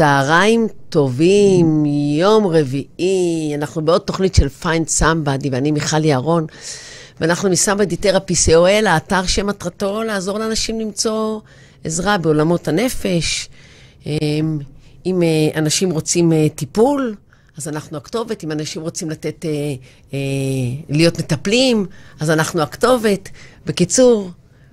[0.00, 1.84] צהריים טובים,
[2.18, 6.46] יום רביעי, אנחנו בעוד תוכנית של Find Somebody, ואני מיכל יערון,
[7.20, 11.40] ואנחנו מ Somebody Therapy co.il, האתר שמטרתו לעזור לאנשים למצוא
[11.84, 13.48] עזרה בעולמות הנפש.
[14.06, 14.58] אמ,
[15.06, 17.14] אם אה, אנשים רוצים אה, טיפול,
[17.56, 18.44] אז אנחנו הכתובת.
[18.44, 20.18] אם אנשים רוצים לתת, אה,
[20.88, 21.86] להיות מטפלים,
[22.20, 23.28] אז אנחנו הכתובת.
[23.66, 24.30] בקיצור,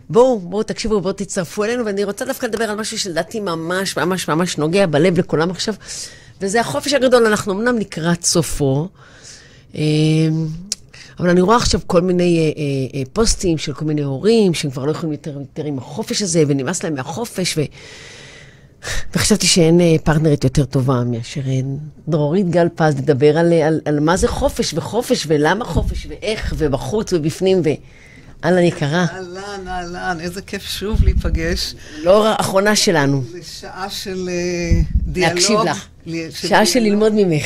[0.09, 4.27] בואו, בואו תקשיבו, בואו תצטרפו אלינו, ואני רוצה דווקא לדבר על משהו שלדעתי ממש ממש
[4.27, 5.73] ממש נוגע בלב לכולם עכשיו,
[6.41, 7.25] וזה החופש הגדול.
[7.25, 8.87] אנחנו אמנם לקראת סופו,
[9.75, 9.81] אה,
[11.19, 12.63] אבל אני רואה עכשיו כל מיני אה,
[12.99, 16.43] אה, פוסטים של כל מיני הורים, שהם כבר לא יכולים יותר, יותר עם החופש הזה,
[16.47, 17.61] ונמאס להם מהחופש, ו...
[19.15, 21.41] וחשבתי שאין פרטנרית יותר טובה מאשר
[22.07, 27.13] דרורית גל פז לדבר על, על, על מה זה חופש וחופש ולמה חופש ואיך ובחוץ
[27.13, 27.69] ובפנים ו...
[28.45, 29.05] אהלן יקרה.
[29.11, 31.75] אהלן, אהלן, איזה כיף שוב להיפגש.
[32.03, 33.23] לא האחרונה שלנו.
[33.31, 34.29] זה שעה של
[34.93, 35.39] דיאלוג.
[35.39, 35.87] להקשיב לך.
[36.29, 37.45] שעה של ללמוד ממך.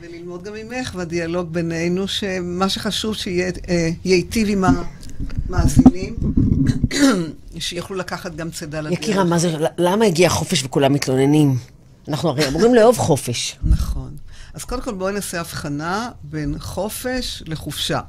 [0.00, 4.64] וללמוד גם ממך, והדיאלוג בינינו, שמה שחשוב שייטיב עם
[5.48, 6.16] המאזינים,
[7.58, 8.92] שיוכלו לקחת גם צידה לדרך.
[8.92, 11.56] יקירה, מה זה, למה הגיע חופש וכולם מתלוננים?
[12.08, 13.56] אנחנו הרי אמורים לאהוב חופש.
[13.62, 14.16] נכון.
[14.54, 18.00] אז קודם כל בואי נעשה הבחנה בין חופש לחופשה.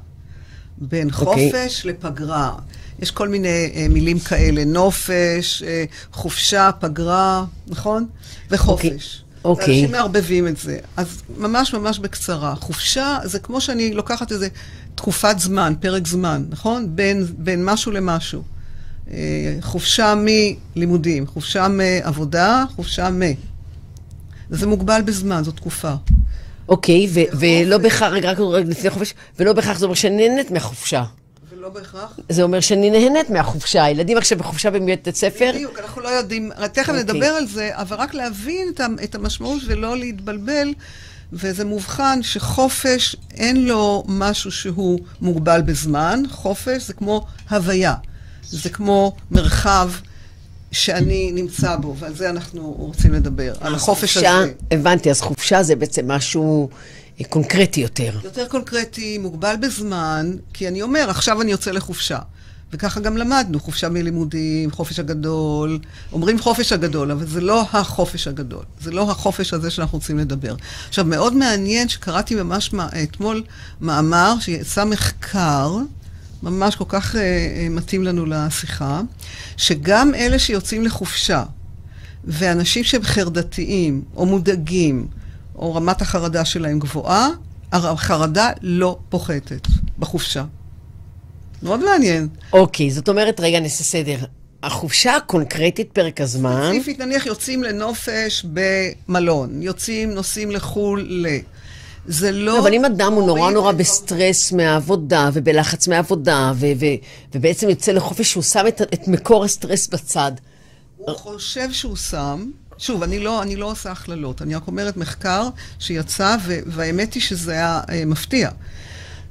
[0.80, 1.50] בין אוקיי.
[1.50, 1.88] חופש okay.
[1.88, 2.52] לפגרה.
[2.98, 8.06] יש כל מיני uh, מילים כאלה, נופש, uh, חופשה, פגרה, נכון?
[8.50, 8.82] וחופש.
[8.84, 8.90] אוקיי.
[8.90, 9.44] Okay.
[9.44, 9.74] אוקיי.
[9.74, 10.78] אנשים מערבבים את זה.
[10.96, 12.54] אז ממש ממש בקצרה.
[12.54, 14.48] חופשה זה כמו שאני לוקחת איזה
[14.94, 16.96] תקופת זמן, פרק זמן, נכון?
[16.96, 18.42] בין, בין משהו למשהו.
[19.06, 19.10] Uh,
[19.60, 23.22] חופשה מלימודים, חופשה מעבודה, חופשה מ...
[24.50, 25.94] וזה מוגבל בזמן, זו תקופה.
[26.68, 31.04] אוקיי, ולא בהכרח, רק לפני חופש, ולא בהכרח זה אומר שאני נהנית מהחופשה.
[31.50, 32.18] ולא בהכרח?
[32.28, 33.84] זה אומר שאני נהנית מהחופשה.
[33.84, 35.50] הילדים עכשיו בחופשה בבית ספר.
[35.54, 37.02] בדיוק, אנחנו לא יודעים, תכף אוקיי.
[37.02, 38.72] נדבר על זה, אבל רק להבין
[39.04, 40.74] את המשמעות ולא להתבלבל.
[41.32, 46.22] וזה מובחן שחופש, אין לו משהו שהוא מוגבל בזמן.
[46.30, 47.94] חופש זה כמו הוויה.
[48.42, 49.90] זה כמו מרחב
[50.72, 54.52] שאני נמצא בו, ועל זה אנחנו רוצים לדבר, על החופש חופשה, הזה.
[54.70, 56.68] הבנתי, אז חופשה זה בעצם משהו
[57.20, 58.18] אה, קונקרטי יותר.
[58.24, 62.18] יותר קונקרטי, מוגבל בזמן, כי אני אומר, עכשיו אני יוצא לחופשה.
[62.72, 65.78] וככה גם למדנו, חופשה מלימודים, חופש הגדול.
[66.12, 68.62] אומרים חופש הגדול, אבל זה לא החופש הגדול.
[68.80, 70.54] זה לא החופש הזה שאנחנו רוצים לדבר.
[70.88, 72.70] עכשיו, מאוד מעניין שקראתי ממש
[73.02, 73.42] אתמול
[73.80, 75.76] מאמר שיצא מחקר,
[76.42, 77.18] ממש כל כך uh,
[77.70, 79.00] מתאים לנו לשיחה,
[79.56, 81.42] שגם אלה שיוצאים לחופשה,
[82.24, 85.06] ואנשים שהם חרדתיים, או מודאגים,
[85.56, 87.28] או רמת החרדה שלהם גבוהה,
[87.72, 89.68] החרדה לא פוחתת
[89.98, 90.44] בחופשה.
[91.62, 92.28] מאוד מעניין.
[92.52, 94.16] אוקיי, זאת אומרת, רגע, נעשה סדר.
[94.62, 96.70] החופשה הקונקרטית, פרק הזמן...
[96.72, 101.26] ספציפית, נניח יוצאים לנופש במלון, יוצאים, נוסעים לחו"ל ל...
[102.08, 102.58] זה לא...
[102.58, 106.52] אבל אם אדם הוא נורא נורא בסטרס מהעבודה ובלחץ מהעבודה,
[107.34, 110.32] ובעצם יוצא לחופש שהוא שם את, את מקור הסטרס בצד.
[110.96, 115.48] הוא חושב שהוא שם, שוב, אני לא, אני לא עושה הכללות, אני רק אומרת מחקר
[115.78, 118.50] שיצא, ו- והאמת היא שזה היה אה, מפתיע.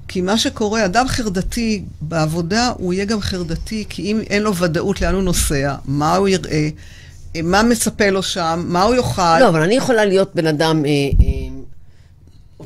[0.08, 5.02] כי מה שקורה, אדם חרדתי בעבודה, הוא יהיה גם חרדתי, כי אם אין לו ודאות
[5.02, 6.70] לאן הוא נוסע, מה הוא יראה,
[7.36, 9.40] אה, מה מצפה לו שם, מה הוא יאכל.
[9.40, 10.86] לא, אבל אני יכולה להיות בן אדם...
[10.86, 11.57] אה, אה...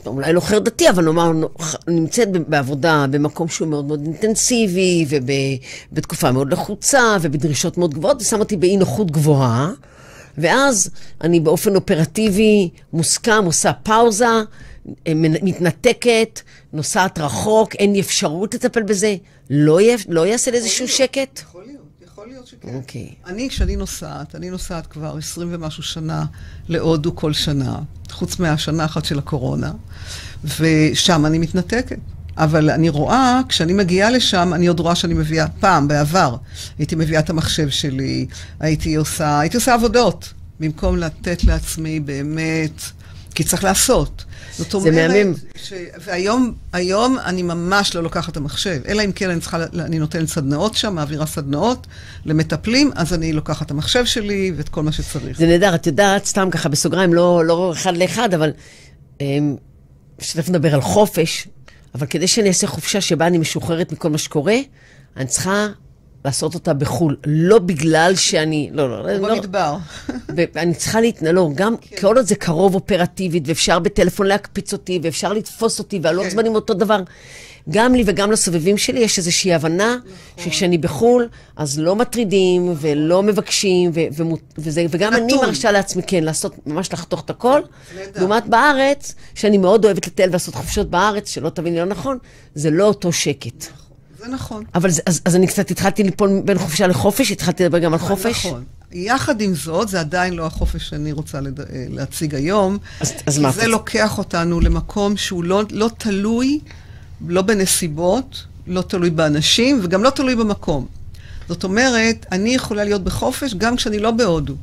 [0.05, 1.31] אולי לא חרדתי, אבל נאמר,
[1.87, 8.57] נמצאת בעבודה במקום שהוא מאוד מאוד אינטנסיבי, ובתקופה מאוד לחוצה, ובדרישות מאוד גבוהות, ושם אותי
[8.57, 9.71] באי נוחות גבוהה,
[10.37, 10.89] ואז
[11.21, 14.25] אני באופן אופרטיבי, מוסכם, עושה פאוזה,
[15.15, 16.41] מתנתקת,
[16.73, 19.15] נוסעת רחוק, אין לי אפשרות לטפל בזה,
[19.49, 21.39] לא, יהיה, לא יעשה לאיזשהו שקט?
[21.39, 21.80] יכול להיות.
[22.21, 22.75] יכול להיות שכן.
[22.75, 23.09] אוקיי.
[23.09, 23.29] Okay.
[23.29, 26.25] אני, כשאני נוסעת, אני נוסעת כבר עשרים ומשהו שנה
[26.69, 27.79] להודו כל שנה,
[28.11, 29.71] חוץ מהשנה אחת של הקורונה,
[30.59, 31.99] ושם אני מתנתקת.
[32.37, 36.35] אבל אני רואה, כשאני מגיעה לשם, אני עוד רואה שאני מביאה, פעם, בעבר,
[36.77, 38.25] הייתי מביאה את המחשב שלי,
[38.59, 42.81] הייתי עושה, הייתי עושה עבודות, במקום לתת לעצמי באמת,
[43.35, 44.25] כי צריך לעשות.
[44.63, 44.93] זאת אומרת...
[44.93, 45.33] זה מהמם.
[45.55, 45.73] ש...
[46.05, 50.27] והיום היום אני ממש לא לוקחת את המחשב, אלא אם כן אני צריכה, אני נותנת
[50.27, 51.87] סדנאות שם, מעבירה סדנאות
[52.25, 55.37] למטפלים, אז אני לוקחת את המחשב שלי ואת כל מה שצריך.
[55.37, 58.51] זה נהדר, את יודעת, סתם ככה בסוגריים, לא, לא אחד לאחד, אבל...
[60.21, 61.47] שתכף נדבר על חופש,
[61.95, 64.57] אבל כדי שאני אעשה חופשה שבה אני משוחררת מכל מה שקורה,
[65.17, 65.67] אני צריכה
[66.25, 69.75] לעשות אותה בחו"ל, לא בגלל שאני, לא, לא, לא, במדבר.
[70.29, 75.33] ואני צריכה להתנהל, לא, גם כל עוד זה קרוב אופרטיבית, ואפשר בטלפון להקפיץ אותי, ואפשר
[75.33, 76.29] לתפוס אותי, והלוח כן.
[76.29, 77.01] זמנים אותו דבר.
[77.69, 79.97] גם לי וגם לסובבים שלי יש איזושהי הבנה
[80.37, 85.45] שכשאני בחו"ל, אז לא מטרידים ולא מבקשים, ו- ומו- וזה, וגם אני נתון.
[85.45, 87.61] מרשה לעצמי, כן, לעשות, ממש לחתוך את הכל.
[88.15, 92.17] לעומת בארץ, שאני מאוד אוהבת לטייל ולעשות חופשות בארץ, שלא תביני לא נכון,
[92.55, 93.65] זה לא אותו שקט.
[94.21, 94.63] זה נכון.
[94.75, 97.99] אבל זה, אז, אז אני קצת התחלתי ליפול בין חופשה לחופש, התחלתי לדבר גם על
[97.99, 98.45] חופש.
[98.45, 98.63] נכון.
[98.91, 101.59] יחד עם זאת, זה עדיין לא החופש שאני רוצה לד...
[101.59, 102.77] אה, להציג היום.
[103.01, 106.59] אז- אז מה זה לוקח אותנו למקום שהוא לא, לא תלוי,
[107.27, 110.85] לא בנסיבות, לא תלוי באנשים וגם לא תלוי במקום.
[111.49, 114.55] זאת אומרת, אני יכולה להיות בחופש גם כשאני לא בהודו.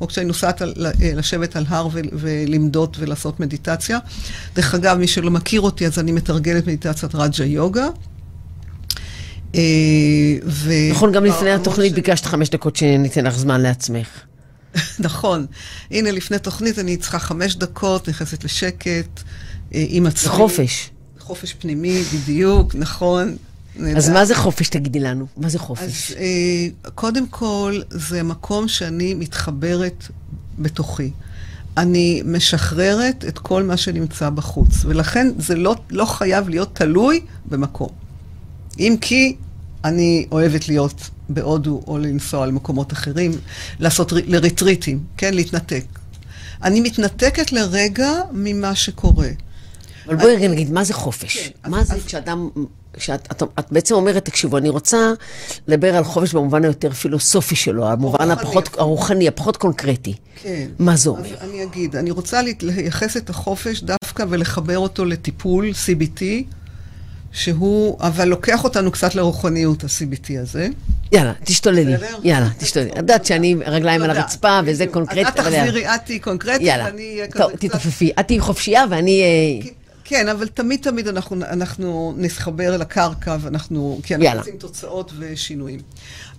[0.00, 3.98] או כשאני נוסעת על, אה, לשבת על הר ו- ולמדות ולעשות מדיטציה.
[4.54, 7.88] דרך אגב, מי שלא מכיר אותי, אז אני מתרגלת מדיטציית רג'ה יוגה.
[9.54, 9.60] אה,
[10.46, 10.72] ו...
[10.90, 14.08] נכון, גם לפני המון התוכנית שנים- ביקשת חמש דקות שניתן לך זמן לעצמך.
[14.98, 15.46] נכון.
[15.90, 19.20] הנה, לפני תוכנית אני צריכה חמש דקות, נכנסת לשקט,
[19.74, 20.30] אה, עם עצמי.
[20.32, 20.90] חופש.
[21.18, 23.36] חופש פנימי, בדיוק, נכון.
[23.76, 23.98] נהדר.
[23.98, 25.26] אז מה זה חופש, תגידי לנו?
[25.36, 25.82] מה זה חופש?
[26.10, 30.04] אז אה, קודם כל, זה מקום שאני מתחברת
[30.58, 31.10] בתוכי.
[31.76, 37.88] אני משחררת את כל מה שנמצא בחוץ, ולכן זה לא, לא חייב להיות תלוי במקום.
[38.78, 39.36] אם כי
[39.84, 40.94] אני אוהבת להיות
[41.28, 43.32] בהודו או לנסוע למקומות אחרים,
[43.80, 45.84] לעשות לריטריטים, כן, להתנתק.
[46.62, 49.28] אני מתנתקת לרגע ממה שקורה.
[50.06, 51.36] אבל בואי רגע נגיד, מה זה חופש?
[51.38, 52.48] כן, אז- מה זה אז- כשאדם...
[52.92, 55.12] כשאת את, את בעצם אומרת, תקשיבו, אני רוצה
[55.68, 58.68] לדבר על חופש במובן היותר פילוסופי שלו, המובן הפחות.
[58.78, 60.14] הרוחני, הפחות קונקרטי.
[60.42, 60.66] כן.
[60.78, 61.28] מה זה אז אומר?
[61.40, 66.22] אני אגיד, אני רוצה לייחס את החופש דווקא ולחבר אותו לטיפול CBT,
[67.32, 70.68] שהוא, אבל לוקח אותנו קצת לרוחניות, ה-CBT הזה.
[71.12, 71.96] יאללה, תשתוללי.
[71.96, 72.18] בסדר?
[72.22, 72.90] יאללה, תשתוללי.
[72.90, 74.20] את יודעת שאני רגליים על תודה.
[74.20, 75.36] הרצפה וזה קונקרטי, את.
[75.36, 76.68] תחזירי, את תהיי קונקרטית.
[76.84, 77.60] ואני אהיה כזה קצת...
[77.60, 78.10] תתעופפי.
[78.20, 79.22] את תהיי חופשייה ואני...
[79.22, 79.70] אה,
[80.04, 84.40] כן, אבל תמיד תמיד אנחנו, אנחנו נסחבר אל הקרקע, ואנחנו, כי אנחנו יאללה.
[84.40, 85.80] רוצים תוצאות ושינויים.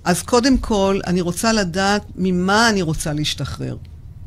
[0.04, 3.76] אז קודם כל, אני רוצה לדעת ממה אני רוצה להשתחרר.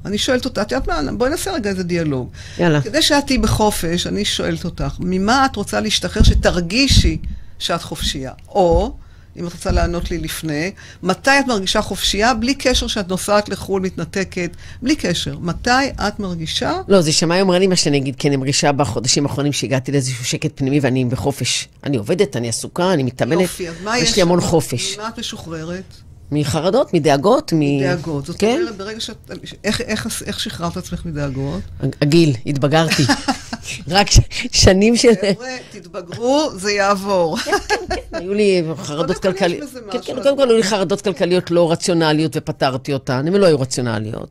[0.05, 2.31] אני שואלת אותה, את יודעת מה, בואי נעשה רגע איזה דיאלוג.
[2.59, 2.81] יאללה.
[2.81, 7.19] כדי שאת תהיי בחופש, אני שואלת אותך, ממה את רוצה להשתחרר שתרגישי
[7.59, 8.33] שאת חופשייה?
[8.49, 8.95] או,
[9.37, 10.71] אם את רוצה לענות לי לפני,
[11.03, 14.51] מתי את מרגישה חופשייה, בלי קשר שאת נוסעת לחו"ל, מתנתקת,
[14.83, 15.39] בלי קשר.
[15.39, 15.71] מתי
[16.09, 17.11] את מרגישה לא, זה
[17.41, 21.05] אומר לי מה שאני אגיד, כי אני מרגישה בחודשים האחרונים שהגעתי לאיזשהו שקט פנימי ואני
[21.05, 21.69] בחופש.
[21.85, 24.41] אני עובדת, אני עסוקה, אני מתאמנת, יופי, אז מה יש יש לי המון?
[24.41, 24.99] חופש.
[24.99, 25.85] ממה את משוחררת?
[26.33, 27.81] מחרדות, מדאגות, מ...
[27.83, 28.27] דאגות.
[28.27, 28.59] זאת כן?
[28.61, 29.31] אומרת, ברגע שאת...
[29.65, 31.61] איך, איך, איך שחררת עצמך מדאגות?
[32.03, 33.03] הגיל, התבגרתי.
[33.89, 34.21] רק ש-
[34.53, 35.13] שנים של...
[35.35, 37.39] חבר'ה, תתבגרו, זה יעבור.
[38.13, 39.71] היו לי חרדות קודם כל יש כלכליות.
[39.91, 39.99] כן.
[40.03, 44.29] כן, קודם כל היו לי חרדות כלכליות לא רציונליות ופתרתי אותן, הן לא היו רציונליות.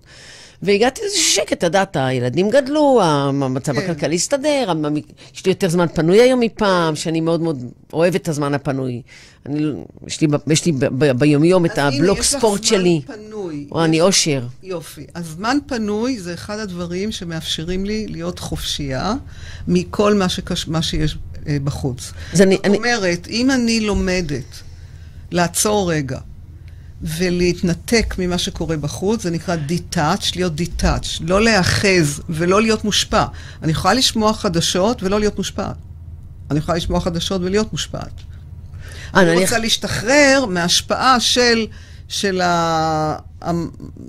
[0.64, 3.80] והגעתי לאיזה שקט, אתה יודעת, הילדים גדלו, המצב כן.
[3.80, 4.74] הכלכלי הסתדר,
[5.36, 7.64] יש לי יותר זמן פנוי היום מפעם, שאני מאוד מאוד
[7.94, 9.02] אוהבת את הזמן הפנוי.
[9.46, 9.74] אני, לא-
[10.08, 12.68] יש לי, יש לי ב- ב- ביומיום את אז הנה, הבלוק יש לך ספורט זמן
[12.70, 13.02] שלי.
[13.08, 13.68] פנוי.
[13.72, 14.44] או, אני יש- אושר.
[14.64, 15.06] יופי.
[15.14, 19.14] אז זמן פנוי זה אחד הדברים שמאפשרים לי להיות חופשייה
[19.68, 20.68] מכל מה, שקש...
[20.68, 21.18] מה שיש
[21.48, 22.12] אה, בחוץ.
[22.40, 24.60] אני- זאת אני- אומרת, אם אני לומדת
[25.32, 26.20] לעצור רגע
[27.04, 33.26] ולהתנתק ממה שקורה בחוץ, זה נקרא detach, להיות detach, לא להיאחז ולא להיות מושפע.
[33.64, 35.76] אני יכולה לשמוע חדשות ולא להיות מושפעת.
[36.52, 38.12] אני יכולה לשמוע חדשות ולהיות מושפעת.
[39.16, 41.66] אה, אני רוצה להשתחרר מההשפעה של,
[42.12, 43.18] של ה...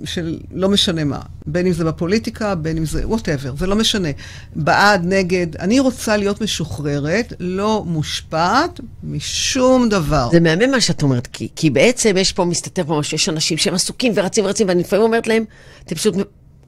[0.05, 4.09] של לא משנה מה, בין אם זה בפוליטיקה, בין אם זה, וואטאבר, זה לא משנה.
[4.55, 10.29] בעד, נגד, אני רוצה להיות משוחררת, לא מושפעת משום דבר.
[10.31, 13.57] זה מהמם מה שאת אומרת, כי, כי בעצם יש פה, מסתתר פה משהו, יש אנשים
[13.57, 15.45] שהם עסוקים ורצים ורצים, ואני לפעמים אומרת להם,
[15.85, 16.15] אתם פשוט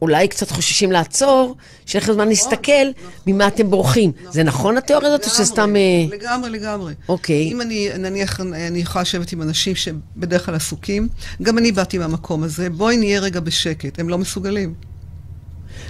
[0.02, 2.88] אולי קצת חוששים לעצור, שיהיה לכם זמן להסתכל
[3.28, 4.12] ממה אתם בורחים.
[4.32, 5.76] זה נכון התיאוריה הזאת, או שזה סתם...
[5.76, 6.94] אה, לגמרי, לגמרי.
[7.10, 7.52] אוקיי.
[7.52, 11.08] אם אני, נניח, אני יכולה לשבת עם אנשים שבדרך כלל עסוקים,
[11.42, 14.74] גם אני באתי מהמקום הזה, בואי נהיה רגע בשקט, הם לא מסוגלים.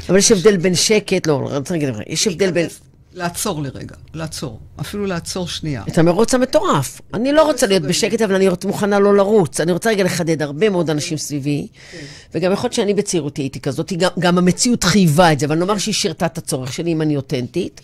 [0.09, 2.67] אבל יש הבדל בין שקט, לא, אני רוצה להגיד, לך, יש הבדל בין...
[3.15, 4.59] לעצור לרגע, לעצור.
[4.81, 5.83] אפילו לעצור שנייה.
[5.87, 7.01] את המרוץ המטורף.
[7.13, 9.59] אני לא רוצה להיות בשקט, אבל אני מוכנה לא לרוץ.
[9.61, 11.67] אני רוצה רגע לחדד הרבה מאוד אנשים סביבי,
[12.35, 15.77] וגם יכול להיות שאני בצעירותי הייתי כזאת, גם- גם המציאות חייבה את זה, אבל נאמר
[15.77, 17.81] שהיא שירתה את הצורך שלי אם אני אותנטית.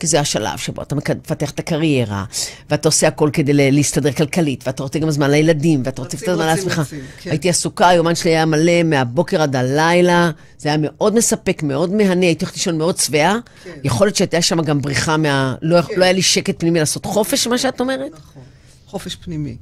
[0.00, 2.24] כי זה השלב שבו אתה מפתח את הקריירה,
[2.70, 6.46] ואתה עושה הכל כדי להסתדר כלכלית, ואתה רוצה גם זמן לילדים, ואתה רוצה קצת זמן
[6.46, 6.82] לעצמך.
[7.20, 7.30] כן.
[7.30, 12.26] הייתי עסוקה, היומן שלי היה מלא מהבוקר עד הלילה, זה היה מאוד מספק, מאוד מהנה,
[12.26, 13.38] הייתי הולכת לישון מאוד שבעה.
[13.64, 13.70] כן.
[13.84, 15.54] יכול להיות שהייתה שם גם בריחה מה...
[15.62, 18.12] לא לא היה לי שקט פנימי לעשות חופש, מה שאת אומרת?
[18.12, 18.42] נכון.
[18.86, 19.56] חופש פנימי.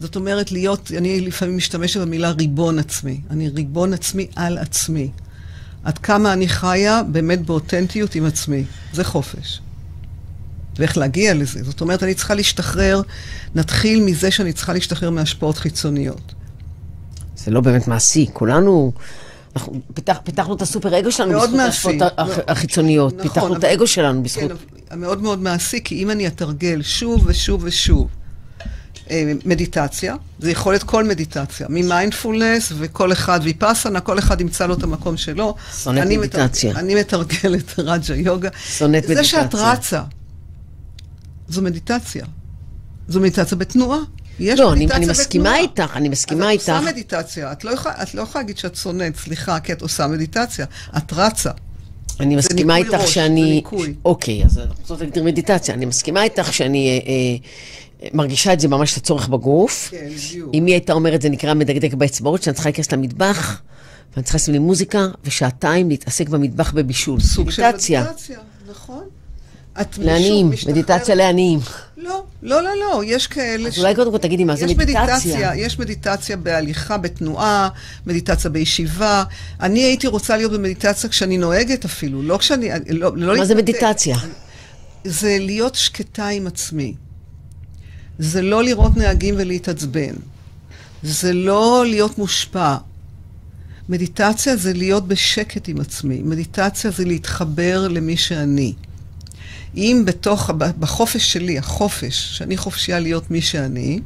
[0.00, 3.20] זאת אומרת, להיות, אני לפעמים משתמשת במילה ריבון עצמי.
[3.30, 5.10] אני ריבון עצמי על עצמי.
[5.84, 8.64] עד כמה אני חיה באמת באותנטיות עם עצמי.
[8.92, 9.60] זה חופש.
[10.76, 11.64] ואיך להגיע לזה.
[11.64, 13.02] זאת אומרת, אני צריכה להשתחרר,
[13.54, 16.34] נתחיל מזה שאני צריכה להשתחרר מהשפעות חיצוניות.
[17.36, 18.92] זה לא באמת מעשי, כולנו...
[19.56, 21.88] אנחנו פיתח, פיתחנו את הסופר אגו שלנו בזכות מעשי.
[21.88, 23.14] ההשפעות הח- החיצוניות.
[23.14, 24.50] נכון, פיתחנו את האגו שלנו בזכות...
[24.90, 28.08] כן, מאוד מאוד מעשי, כי אם אני אתרגל שוב ושוב ושוב
[29.44, 34.82] מדיטציה, זה יכול להיות כל מדיטציה, ממיינדפולנס וכל אחד, ויפאסנה, כל אחד ימצא לו את
[34.82, 35.54] המקום שלו.
[35.82, 36.70] שונאת אני מדיטציה.
[36.70, 38.48] מתר- אני מתרגלת רג'ה יוגה.
[38.78, 39.72] שונאת זה שאת מדיטציה.
[39.72, 40.02] רצה,
[41.48, 42.24] זו מדיטציה.
[43.08, 43.98] זו מדיטציה בתנועה.
[44.40, 45.60] יש לא, אני, מדיטציה אני מסכימה בתנועה.
[45.60, 46.62] איתך, אני מסכימה אז איתך.
[46.68, 49.82] את עושה מדיטציה, את לא יכולה את לא יכולה להגיד שאת שונאת, סליחה, כי את
[49.82, 50.66] עושה מדיטציה.
[50.96, 51.50] את רצה.
[52.20, 53.42] אני מסכימה איתך ראש, שאני...
[53.42, 53.94] זה ניקוי.
[54.04, 55.74] אוקיי, אז אנחנו רוצות להגדיר מדיטציה.
[55.74, 57.36] אני מסכימה איתך שאני אה, אה,
[58.14, 59.88] מרגישה את זה ממש לצורך בגוף.
[59.90, 60.50] כן, בדיוק.
[60.54, 63.60] אם היא הייתה אומרת, זה נקרא מדקדק באצבעות, שאני צריכה להיכנס למטבח,
[64.12, 67.20] ואני צריכה לשים לי מוזיקה, ושעתיים להתעסק במטבח בבישול.
[67.20, 68.06] סוג של מדיטציה.
[68.70, 69.04] נכון.
[69.80, 71.58] את לעניים, מדיטציה לעניים.
[71.96, 75.56] לא, לא, לא, לא, יש כאלה אז אולי קודם כל תגידי מה זה מדיטציה.
[75.56, 77.68] יש מדיטציה בהליכה, בתנועה,
[78.06, 79.24] מדיטציה בישיבה.
[79.60, 82.68] אני הייתי רוצה להיות במדיטציה כשאני נוהגת אפילו, לא כשאני...
[82.88, 83.54] לא, לא מה זה.
[83.54, 84.16] מדיטציה?
[85.04, 86.94] זה להיות שקטה עם עצמי.
[88.18, 90.14] זה לא לראות נהגים ולהתעצבן.
[91.02, 92.76] זה לא להיות מושפע.
[93.88, 96.22] מדיטציה זה להיות בשקט עם עצמי.
[96.22, 98.74] מדיטציה זה להתחבר למי שאני.
[99.76, 104.00] אם בתוך, בחופש שלי, החופש, שאני חופשייה להיות מי שאני,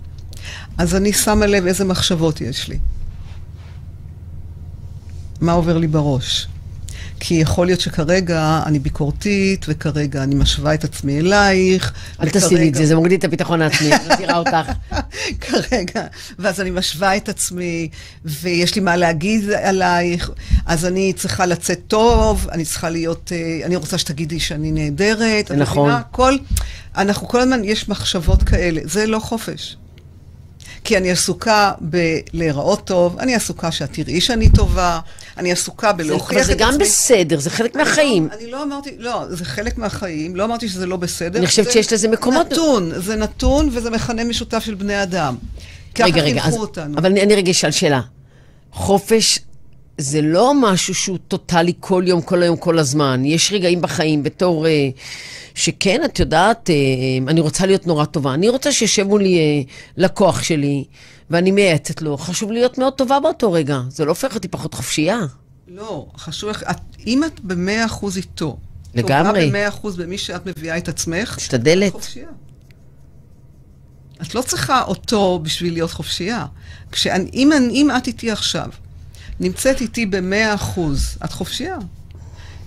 [0.79, 2.79] אז אני שמה לב איזה מחשבות יש לי.
[5.41, 6.49] מה עובר לי בראש.
[7.25, 11.93] כי יכול להיות שכרגע אני ביקורתית, וכרגע אני משווה את עצמי אלייך.
[12.23, 14.73] אל תעשי לי את זה, זה מוריד לי את הביטחון העצמי, אני מזהירה אותך.
[15.41, 16.07] כרגע,
[16.39, 17.89] ואז אני משווה את עצמי,
[18.25, 20.31] ויש לי מה להגיד עלייך,
[20.67, 25.49] אז אני צריכה לצאת טוב, אני צריכה להיות, אה, אני רוצה שתגידי שאני נהדרת.
[25.49, 25.89] זה נכון.
[25.89, 26.03] מבינה?
[26.11, 26.37] כל,
[26.97, 29.77] אנחנו כל הזמן, יש מחשבות כאלה, זה לא חופש.
[30.85, 35.01] כי אני עסוקה בלהיראות טוב, אני עסוקה שאת תראי שאני טובה,
[35.39, 36.55] אני עסוקה בלהוכיח את אבל עצמי.
[36.55, 38.29] זה גם בסדר, זה חלק מהחיים.
[38.39, 41.39] אני לא אמרתי, לא, זה חלק מהחיים, לא אמרתי שזה לא בסדר.
[41.39, 45.37] אני חושבת שיש לזה מקומות- נתון, זה נתון וזה מכנה משותף של בני אדם.
[46.01, 46.59] רגע, רגע, אז.
[46.97, 48.01] אבל אני, אני רגע אשאל שאלה.
[48.73, 49.39] חופש
[49.99, 53.25] זה לא משהו שהוא טוטאלי כל יום, כל היום, כל הזמן.
[53.25, 54.67] יש רגעים בחיים בתור...
[54.67, 54.89] אה,
[55.55, 56.75] שכן, את יודעת, אה,
[57.29, 58.35] אני רוצה להיות נורא טובה.
[58.35, 59.43] אני רוצה שיושב מולי אה,
[59.97, 60.85] לקוח שלי,
[61.33, 62.19] ואני מייעצת לו.
[62.19, 63.81] חשוב להיות מאוד טובה באותו רגע.
[63.89, 65.19] זה לא הופך אותי פחות חופשייה.
[65.69, 68.57] לא, חשוב לך, את- אם את במאה אחוז איתו,
[68.95, 69.33] לגמרי.
[69.41, 71.89] טובה במאה אחוז במי שאת מביאה את עצמך, משתדלת.
[71.89, 72.29] את חופשייה.
[74.23, 76.47] את לא צריכה אותו בשביל להיות חופשייה.
[76.93, 78.69] כשאני, אם, אם את איתי עכשיו,
[79.41, 81.77] נמצאת איתי במאה אחוז, את חופשייה.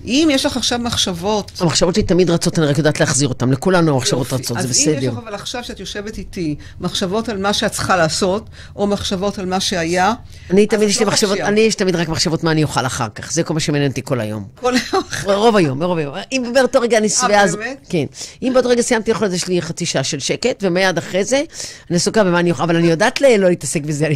[0.08, 1.52] אם יש לך עכשיו מחשבות...
[1.60, 3.50] המחשבות שלי תמיד רצות, אני רק יודעת להחזיר אותן.
[3.50, 4.34] לכולנו המחשבות.
[4.34, 5.12] רצות, זה אז אם יש בסדר.
[5.12, 9.46] לך אבל עכשיו שאת יושבת איתי, מחשבות על מה שאת צריכה לעשות, או מחשבות על
[9.46, 10.14] מה שהיה,
[10.50, 11.48] אני תמיד, יש לי לא מחשבות, חופשייה.
[11.48, 13.32] אני יש תמיד רק מחשבות מה אני אוכל אחר כך.
[13.32, 14.48] זה כל מה שמעניין אותי כל היום.
[14.56, 15.04] כל היום.
[15.24, 16.16] רוב היום, רוב היום.
[16.32, 17.56] אם באותו רגע אני שבעה, אז...
[17.56, 17.86] באמת?
[17.90, 18.06] כן.
[18.44, 21.44] אם באותו רגע סיימתי לאכול, אז יש לי חצי שעה של שקט, ומיד אחרי זה,
[21.90, 24.08] אני עסוקה במה אני אוכל, אבל אני יודעת לא להתעסק בזה.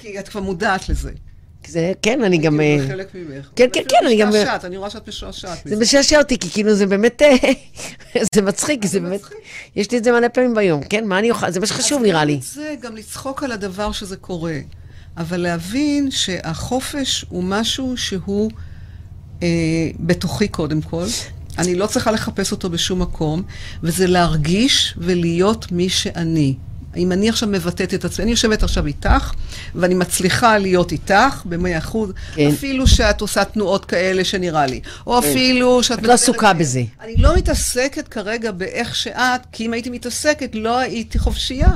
[0.00, 1.10] כי את כבר מודעת לזה.
[1.66, 2.58] זה, כן, אני גם...
[2.58, 3.48] כאילו, אה, זה חלק ממך.
[3.56, 5.82] כן, כן, כן, אני גם- משתעשעת, אני רואה שאת משועשעת זה מזה.
[5.82, 7.22] משעשע אותי, כי כאילו זה באמת...
[7.22, 7.34] אה,
[8.34, 9.20] זה מצחיק, כי זה באמת...
[9.76, 11.04] יש לי את זה מלא פעמים ביום, כן?
[11.06, 11.50] מה אני אוכל?
[11.50, 12.38] זה מה שחשוב נראה לי.
[12.42, 14.58] זה, גם לצחוק על הדבר שזה קורה.
[15.16, 18.50] אבל להבין שהחופש הוא משהו שהוא
[19.42, 19.48] אה,
[20.00, 21.04] בתוכי קודם כל.
[21.58, 23.42] אני לא צריכה לחפש אותו בשום מקום,
[23.82, 26.54] וזה להרגיש ולהיות מי שאני.
[26.96, 29.32] אם אני עכשיו מבטאת את עצמי, אני יושבת עכשיו איתך,
[29.74, 32.48] ואני מצליחה להיות איתך במאה אחוז, כן.
[32.48, 35.98] אפילו שאת עושה תנועות כאלה שנראה לי, או אפילו שאת...
[35.98, 36.52] את לא עסוקה.
[36.52, 36.82] בזה.
[37.00, 41.72] אני לא מתעסקת כרגע באיך שאת, כי אם הייתי מתעסקת, לא הייתי חופשייה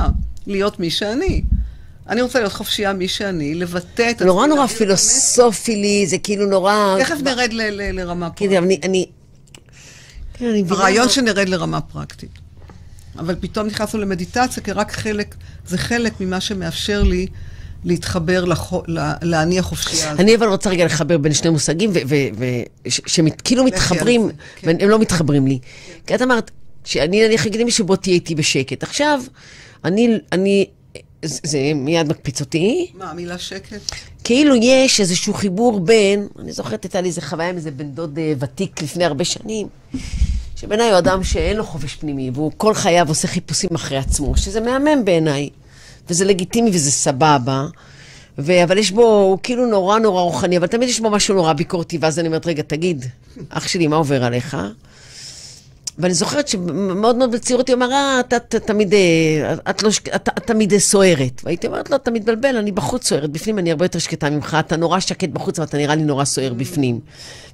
[0.46, 1.42] להיות מי שאני.
[2.08, 4.66] אני רוצה להיות חופשייה מי שאני, לבטא את נורא נורא.
[4.66, 6.96] פילוסופי לי, זה כאילו נורא...
[7.00, 8.58] תכף נרד לרמה כן, פרקטית.
[8.58, 8.80] אבל אני...
[8.82, 9.06] אני...
[10.34, 10.64] כן, אני.
[10.70, 12.47] הרעיון שנרד לרמה פרקטית.
[13.18, 15.34] אבל פתאום נכנסנו למדיטציה, כי רק חלק,
[15.66, 17.26] זה חלק ממה שמאפשר לי
[17.84, 18.44] להתחבר
[19.22, 20.20] לאני החופשייה הזאת.
[20.20, 21.92] אני אבל רוצה רגע לחבר בין שני מושגים,
[22.86, 24.76] שכאילו מתחברים, כן.
[24.80, 25.58] והם לא מתחברים לי.
[26.06, 26.50] כי את אמרת,
[26.84, 28.82] שאני נניח אגיד למישהו, בוא תהיה איתי בשקט.
[28.82, 29.20] עכשיו,
[29.84, 30.66] אני, אני,
[31.24, 33.80] זה זה מיד מקפיץ אותי, מה, המילה שקט?
[34.24, 38.18] כאילו יש איזשהו חיבור בין, אני זוכרת, הייתה לי איזה חוויה עם איזה בן דוד
[38.18, 39.66] אה, ותיק לפני הרבה שנים,
[40.60, 44.60] שבעיניי הוא אדם שאין לו חופש פנימי, והוא כל חייו עושה חיפושים אחרי עצמו, שזה
[44.60, 45.50] מהמם בעיניי.
[46.08, 47.66] וזה לגיטימי וזה סבבה.
[48.38, 48.64] ו...
[48.64, 51.98] אבל יש בו, הוא כאילו נורא נורא רוחני, אבל תמיד יש בו משהו נורא ביקורתי,
[52.00, 53.06] ואז אני אומרת, רגע, תגיד,
[53.48, 54.56] אח שלי, מה עובר עליך?
[55.98, 60.14] ואני זוכרת שמאוד מאוד בצעירותי הוא אמר, אה, אתה אתה תמיד, אה, את לא, שק-
[60.14, 61.40] אתה, את תמיד אה, סוערת.
[61.44, 64.76] והייתי אומרת לו, אתה מתבלבל, אני בחוץ סוערת, בפנים אני הרבה יותר שקטה ממך, אתה
[64.76, 67.00] נורא שקט בחוץ, ואתה נראה לי נורא סוער בפנים.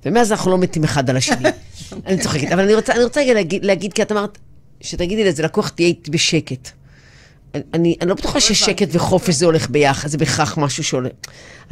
[0.07, 1.49] ומאז אנחנו לא מתים אחד על השני.
[2.07, 4.39] אני צוחקת, אבל אני רוצה, אני רוצה רגע להגיד, להגיד, כי את אמרת,
[4.81, 6.71] שתגידי לאיזה לקוח, תהיה איתי בשקט.
[7.75, 11.09] אני, אני לא בטוחה ששקט וחופש זה הולך ביחד, זה בהכרח משהו שעולה.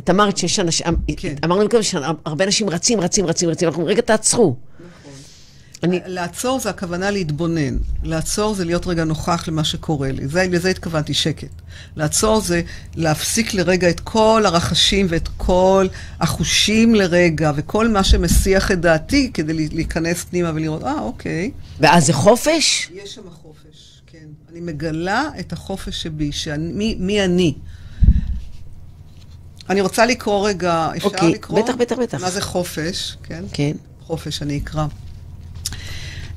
[0.00, 0.86] את אמרת שיש אנשים,
[1.16, 1.34] כן.
[1.44, 4.56] אמרנו קודם שהרבה אנשים רצים, רצים, רצים, רצים, אנחנו אומרים, רגע, תעצרו.
[5.82, 7.76] אני, לעצור זה הכוונה להתבונן.
[8.02, 10.28] לעצור זה להיות רגע נוכח למה שקורה לי.
[10.28, 11.48] זה, לזה התכוונתי, שקט.
[11.96, 12.62] לעצור זה
[12.96, 15.86] להפסיק לרגע את כל הרחשים ואת כל
[16.20, 21.50] החושים לרגע, וכל מה שמסיח את דעתי כדי להיכנס פנימה ולראות, אה, אוקיי.
[21.80, 22.90] ואז זה חופש?
[22.94, 24.26] יש שם חופש, כן.
[24.52, 27.54] אני מגלה את החופש שבי, שאני, מי, מי אני.
[29.70, 31.62] אני רוצה לקרוא רגע, אפשר אוקיי, לקרוא?
[31.62, 32.20] בטח, בטח, בטח.
[32.20, 33.44] מה זה חופש, כן?
[33.52, 33.72] כן.
[34.00, 34.86] חופש, אני אקרא.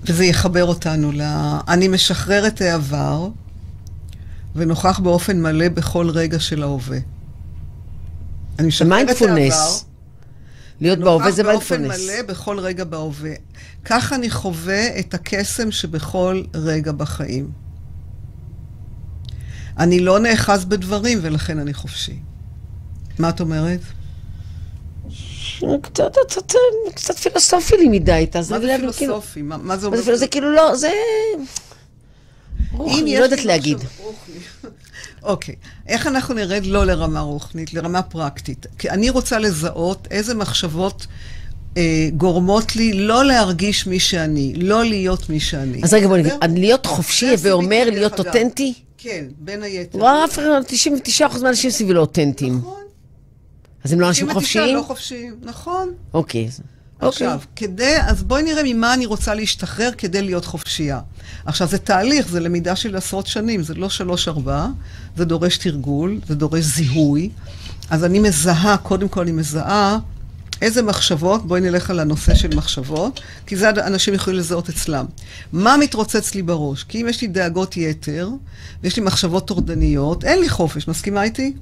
[0.08, 1.22] וזה יחבר אותנו ל...
[1.68, 3.28] אני משחרר את העבר
[4.56, 6.98] ונוכח באופן מלא בכל רגע של ההווה.
[8.60, 9.86] אני משחרר את העבר, מיינדפולנס.
[10.82, 12.10] להיות בהווה זה נוכח באופן מיינדפולנס.
[12.10, 13.34] מלא בכל רגע בהווה.
[13.86, 17.52] כך אני חווה את הקסם שבכל רגע בחיים.
[19.78, 22.20] אני לא נאחז בדברים ולכן אני חופשי.
[23.20, 23.80] מה את אומרת?
[25.82, 26.54] קצת, קצת,
[26.96, 29.42] קצת פילוסופי לי מדי, תעזרי מה זה כאילו- פילוסופי?
[29.42, 30.16] מה זה אומר?
[30.16, 30.92] זה כאילו לא, זה...
[32.72, 33.78] רוח, אם אני יש לא יודעת להגיד.
[34.04, 34.36] רוחני.
[35.24, 35.56] אוקיי,
[35.88, 38.66] איך אנחנו נרד לא לרמה רוחנית, לרמה פרקטית?
[38.78, 41.08] כי אני רוצה לזהות איזה מחשבות
[41.78, 45.84] אה, גורמות לי לא להרגיש מי שאני, לא להיות מי שאני.
[45.84, 46.34] אז רגע, בוא נגיד?
[46.50, 48.20] להיות חופשי ואומר להיות.
[48.20, 48.74] אותנטי?
[48.98, 49.98] כן, בין היתר.
[50.00, 50.44] לא, אף אחד,
[51.38, 52.58] 99% מהאנשים סביבי לא אותנטיים.
[52.58, 52.85] נכון.
[53.86, 54.76] אז הם לא אנשים 99 חופשיים?
[54.78, 55.90] לא חופשיים, נכון.
[56.14, 56.46] אוקיי.
[56.48, 56.60] אז-
[57.02, 57.28] אוקיי.
[57.28, 61.00] עכשיו, כדי, אז בואי נראה ממה אני רוצה להשתחרר כדי להיות חופשייה.
[61.46, 64.68] עכשיו, זה תהליך, זה למידה של עשרות שנים, זה לא שלוש-ארבע,
[65.18, 67.30] זה דורש תרגול, זה דורש זיהוי.
[67.90, 69.98] אז אני מזהה, קודם כל אני מזהה
[70.62, 75.06] איזה מחשבות, בואי נלך על הנושא של מחשבות, כי זה אנשים יכולים לזהות אצלם.
[75.54, 76.84] מה מתרוצץ לי בראש?
[76.84, 78.30] כי אם יש לי דאגות יתר,
[78.84, 81.54] ויש לי מחשבות טורדניות, אין לי חופש, מסכימה איתי?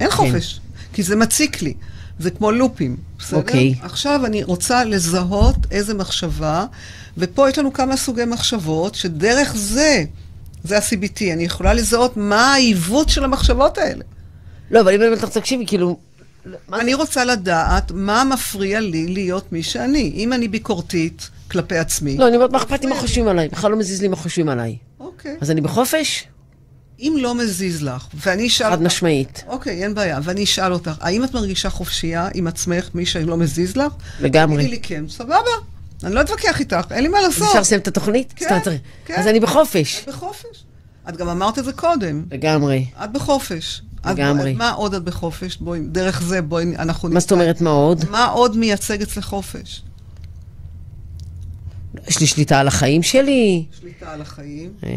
[0.00, 0.60] אין חופש,
[0.92, 1.74] כי זה מציק לי.
[2.18, 3.38] זה כמו לופים, בסדר?
[3.38, 3.74] אוקיי.
[3.82, 6.64] עכשיו אני רוצה לזהות איזה מחשבה,
[7.18, 10.04] ופה יש לנו כמה סוגי מחשבות, שדרך זה,
[10.64, 14.04] זה ה-CBT, אני יכולה לזהות מה העיוות של המחשבות האלה.
[14.70, 15.98] לא, אבל אם אני אומרת לך, תקשיבי, כאילו...
[16.72, 20.12] אני רוצה לדעת מה מפריע לי להיות מי שאני.
[20.14, 23.00] אם אני ביקורתית כלפי עצמי, לא, אני אומרת, מה אכפת לי מה.
[23.00, 23.48] חושבים עליי?
[23.48, 24.76] בכלל לא מזיז לי מה חושבים עליי.
[25.00, 25.36] אוקיי.
[25.40, 26.26] אז אני בחופש?
[27.00, 29.44] אם לא מזיז לך, ואני אשאל חד משמעית.
[29.46, 33.76] אוקיי, אין בעיה, ואני אשאל אותך, האם את מרגישה חופשייה עם עצמך, מי שלא מזיז
[33.76, 33.92] לך?
[34.20, 34.56] לגמרי.
[34.56, 35.36] תגידי לי כן, סבבה.
[36.04, 37.48] אני לא אתווכח איתך, אין לי מה לעשות.
[37.48, 38.32] אפשר לסיים את התוכנית?
[38.36, 38.58] כן.
[39.04, 39.14] כן.
[39.14, 40.02] אז אני בחופש.
[40.02, 40.64] את בחופש.
[41.08, 42.24] את גם אמרת את זה קודם.
[42.30, 42.86] לגמרי.
[43.04, 43.82] את בחופש.
[44.06, 44.52] לגמרי.
[44.52, 45.56] מה עוד את בחופש?
[45.56, 47.08] בואי, דרך זה בואי, אנחנו...
[47.08, 48.04] מה זאת אומרת, מה עוד?
[48.10, 49.82] מה עוד מייצג אצלך חופש?
[52.10, 53.64] יש לי שליטה על החיים שלי.
[53.80, 54.72] שליטה על החיים.
[54.84, 54.90] אה,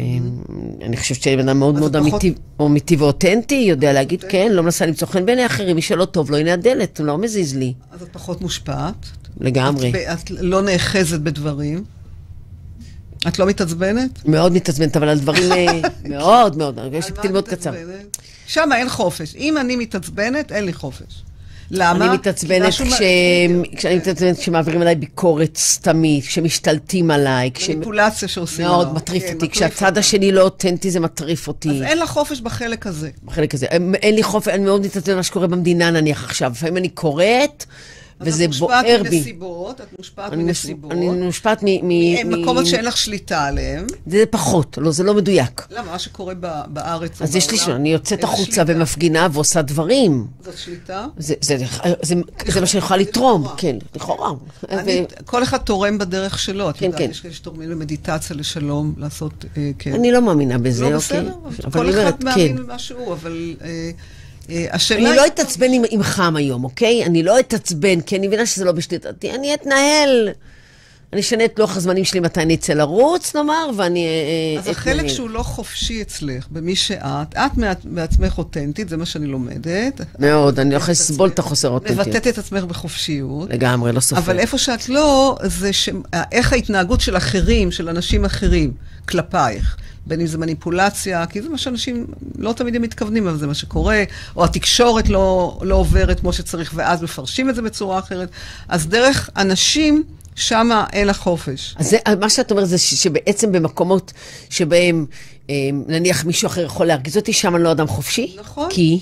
[0.82, 1.96] אני חושבת שאני בן אדם מאוד מאוד
[2.60, 6.36] אמיתי, ואותנטי, יודע להגיד כן, לא מנסה למצוא חן בעיני אחרים, מי שלא טוב לו,
[6.36, 7.74] הנה הדלת, הוא לא מזיז לי.
[7.92, 9.06] אז את פחות מושפעת.
[9.40, 9.92] לגמרי.
[10.12, 11.84] את, לא נאחזת בדברים.
[13.28, 14.28] את לא מתעצבנת?
[14.28, 15.80] מאוד מתעצבנת, אבל על דברים אה,
[16.18, 17.72] מאוד מאוד, יש לי את קצר.
[18.46, 19.36] שם אין חופש.
[19.36, 21.22] אם אני מתעצבנת, אין לי חופש.
[21.70, 22.04] למה?
[22.04, 22.82] אני מתעצבנת כש...
[23.76, 27.70] כשאני מתעצבנת כשמעבירים עליי ביקורת סתמית, כשמשתלטים עליי, כש...
[27.70, 28.94] מניפולציה שעושים מאוד.
[28.94, 29.98] מטריף כן, אותי, כשהצד.
[29.98, 31.82] השני לא אותנטי זה מטריף אז אותי.
[31.84, 33.10] אין לך חופש בחלק הזה.
[33.24, 33.66] בחלק הזה.
[34.02, 36.50] אין לי חופש, אני מאוד מתעצבנת מה שקורה במדינה נניח עכשיו.
[36.50, 37.64] לפעמים אני קוראת,
[38.20, 39.18] וזה אז את בוער מושפעת בי.
[39.18, 40.92] מנסיבות, את מושפעת מנסיבות.
[40.92, 41.66] אני מושפעת מ...
[41.88, 43.86] מ- מקומות שאין לך שליטה עליהם.
[44.06, 45.66] זה פחות, לא, זה לא מדויק.
[45.70, 45.92] למה?
[45.92, 48.62] מה שקורה ב- בארץ או אז יש לי, בעולם, אני יוצאת החוצה?
[48.66, 50.26] ומפגינה ועושה דברים.
[50.44, 51.06] זאת שליטה?
[51.18, 51.56] זה, זה,
[52.02, 52.14] זה,
[52.46, 53.46] זה מה שאני יכולה לתרום.
[53.56, 54.30] כן, לכאורה.
[55.24, 56.70] כל אחד תורם בדרך שלו.
[56.70, 57.10] את כן, יודעת, כן.
[57.10, 59.92] יש כאלה שתורמים למדיטציה, לשלום, לעשות, אה, כן.
[59.94, 60.98] אני לא מאמינה בזה, לא אוקיי?
[61.20, 62.56] בסדר, אבל כל אחד מאמין.
[62.56, 63.90] במה שהוא, אבל אה,
[64.70, 65.08] השאלה...
[65.08, 67.04] אני לא אתעצבן עם חם היום, אוקיי?
[67.04, 69.30] אני לא אתעצבן, כי אני מבינה שזה לא בשליטתי.
[69.30, 70.28] אני אתנהל.
[71.14, 74.06] אני אשנה את לוח הזמנים שלי מתי אני אצא לרוץ, נאמר, ואני...
[74.06, 75.06] אה, אז החלק.
[75.08, 77.50] שהוא לא חופשי אצלך, במי שאת, את
[77.84, 80.00] בעצמך אותנטית, זה מה שאני לומדת.
[80.18, 81.38] מאוד, אני את לסבול את.
[81.38, 82.06] החוסר האותנטיות.
[82.06, 83.50] מבטאת את עצמך בחופשיות.
[83.50, 84.20] לגמרי, לא סופר.
[84.20, 85.88] אבל איפה שאת לא, זה ש...
[86.32, 88.72] איך ההתנהגות של אחרים, של אנשים אחרים,
[89.08, 89.76] כלפייך.
[90.06, 92.06] בין אם זה מניפולציה, כי זה מה שאנשים
[92.38, 94.02] לא תמיד הם מתכוונים, אבל זה מה שקורה,
[94.36, 98.28] או התקשורת לא, לא עוברת כמו שצריך, ואז מפרשים את זה בצורה אחרת.
[98.68, 100.02] אז דרך אנשים,
[100.34, 101.74] שמה אין לך חופש.
[101.78, 104.12] אז זה, מה שאת אומרת זה ש- שבעצם במקומות
[104.50, 105.06] שבהם,
[105.50, 105.54] אה,
[105.86, 108.36] נניח מישהו אחר יכול להרגיז אותי, שם אני לא אדם חופשי?
[108.40, 108.68] נכון.
[108.70, 109.00] כי?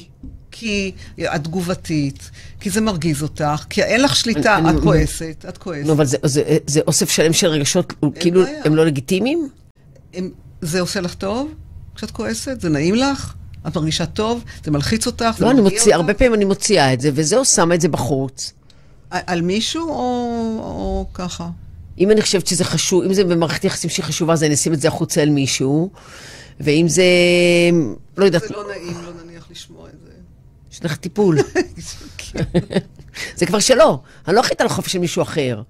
[0.50, 0.92] כי
[1.34, 5.58] את תגובתית, כי זה מרגיז אותך, כי אין לך שליטה, אני- את אני- כועסת, את
[5.58, 5.86] כועסת.
[5.86, 8.60] נו, אבל זה, זה, זה אוסף שלם של רגשות, כאילו, בעיה.
[8.64, 9.48] הם לא לגיטימיים?
[10.14, 11.48] הם, זה עושה לך טוב
[11.94, 12.60] כשאת כועסת?
[12.60, 13.34] זה נעים לך?
[13.68, 14.44] את מרגישה טוב?
[14.64, 15.36] זה מלחיץ אותך?
[15.40, 15.96] לא, אני מוציאה?
[15.96, 18.52] הרבה פעמים אני מוציאה את זה, וזהו, שמה את זה בחוץ.
[19.12, 19.94] על מישהו או,
[20.58, 21.48] או ככה?
[21.98, 24.80] אם אני חושבת שזה חשוב, אם זה במערכת יחסים שהיא חשובה, אז אני אשים את
[24.80, 25.90] זה החוצה אל מישהו,
[26.60, 27.04] ואם זה,
[28.16, 30.10] לא יודעת, זה לא נעים, לא נניח לשמוע את זה.
[30.72, 31.38] יש לך טיפול.
[33.36, 35.62] זה כבר שלו, אני לא אחליט על החופש של מישהו אחר.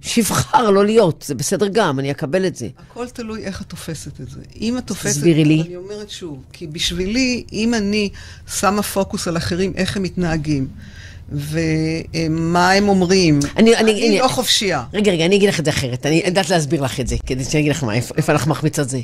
[0.00, 2.68] שיבחר לא להיות, זה בסדר גם, אני אקבל את זה.
[2.78, 4.40] הכל תלוי איך את תופסת את זה.
[4.60, 5.06] אם את תופסת...
[5.06, 5.62] תסבירי לי.
[5.62, 8.08] אני אומרת שוב, כי בשבילי, אם אני
[8.46, 10.68] שמה פוקוס על אחרים, איך הם מתנהגים,
[11.34, 14.82] ומה הם אומרים, אני- אני- אני אני- לא חופשייה.
[14.94, 16.06] רגע, רגע, אני אגיד לך את זה אחרת.
[16.06, 18.88] אני יודעת להסביר לך את זה, כדי שאני אגיד לך מה, איפה איפה אנחנו מחמיצות
[18.88, 19.00] זה.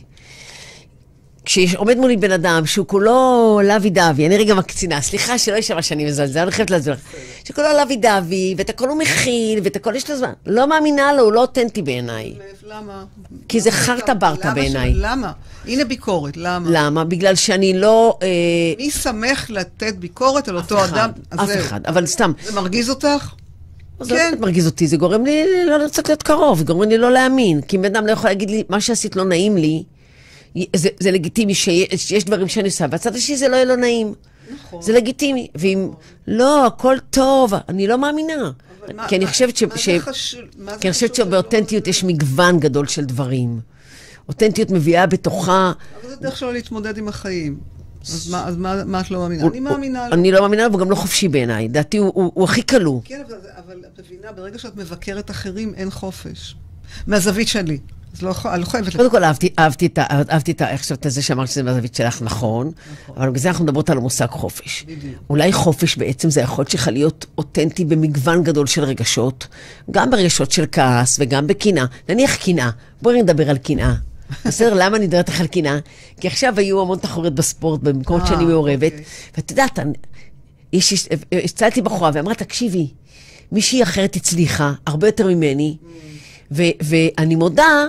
[1.49, 6.05] כשעומד מולי בן אדם שהוא כולו לוי דווי, אני רגע מקצינה, סליחה שלא יישמע שאני
[6.05, 7.01] מזלזל, אני חייבת להסביר לך.
[7.45, 10.33] שכולו לוי דווי, ואת הכל הוא מכיל, ואת הכל יש לו זמן.
[10.47, 12.35] לא מאמינה לו, הוא לא אותנטי בעיניי.
[12.69, 13.05] למה?
[13.49, 13.71] כי זה
[14.09, 14.93] למה ש- בעיניי.
[14.95, 15.33] למה?
[15.67, 16.71] הנה ביקורת, למה?
[16.73, 17.05] למה?
[17.05, 18.19] בגלל שאני לא...
[18.23, 18.29] אה,
[18.79, 21.11] מי שמח לתת ביקורת על אותו אדם?
[21.35, 21.49] אף.
[21.59, 22.33] אחד, אבל סתם.
[22.45, 23.33] זה מרגיז אותך?
[24.01, 24.25] זה לא כן.
[24.31, 27.61] באמת מרגיז אותי, זה גורם לי לא לרצות להיות קרוב, זה גורם לי לא להאמין.
[27.61, 29.83] כי אם בן אדם לא יכול להגיד לי, מה שעשית לא נעים לי,
[30.77, 34.15] זה, זה לגיטימי שיש שיש דברים שאני עושה, והצד השני זה לא יהיה לו נעים.
[34.55, 34.83] נכון.
[34.83, 35.49] זה לגיטימי.
[35.55, 35.91] ואם,
[36.27, 38.51] לא, הכל טוב, אני לא מאמינה.
[38.95, 39.63] מה- כי אני חושבת ש...
[39.63, 39.89] מה זה ש...
[40.01, 40.41] חשוב-
[40.81, 43.61] כי אני חושבת שבאותנטיות שלא- יש מגוון גדול של דברים.
[44.29, 45.73] אותנטיות מביאה בתוכה...
[46.03, 47.59] אבל זה דרך שלו להתמודד עם החיים.
[48.03, 49.47] אז מה, אז מה, מה את לא מאמינה?
[49.47, 50.15] אני מאמינה לו.
[50.15, 51.69] אני לא מאמינה לו, והוא גם לא חופשי בעיניי.
[51.69, 53.01] דעתי הוא, הוא, הוא הכי כלוא.
[53.05, 56.55] כן, אבל, אבל את מבינה, ברגע שאת מבקרת אחרים, אין חופש.
[57.07, 57.79] מהזווית שלי.
[58.19, 58.97] אז לא, יכול- אני לא חייבת...
[58.97, 59.99] קודם כל, אהבתי, אהבתי את.
[59.99, 60.63] אהבתי את.
[60.63, 62.71] איך חשבת את זה שאמרת שזה מהזווית שלך, נכון.
[63.17, 64.87] אבל בגלל זה אנחנו מדברות על המושג חופש.
[65.31, 69.47] אולי חופש בעצם זה היכולת שלך להיות אותנטי במגוון גדול של רגשות,
[69.91, 71.85] גם ברגשות של כעס וגם בקנאה.
[72.09, 72.71] נניח קנאה,
[73.03, 73.95] בואי נדבר על קנאה.
[74.47, 75.79] בסדר, למה אני מדברת לך על קנאה?
[76.21, 79.05] כי עכשיו היו המון תחרויות בספורט במקומות אה, שאני מעורבת, אוקיי.
[79.37, 79.79] ואת יודעת,
[81.45, 82.89] הצלתי בחורה ואמרה, תקשיבי,
[83.53, 85.77] מישהי אחרת הצליחה, הרבה יותר ממני,
[86.53, 87.87] ו, ואני מודה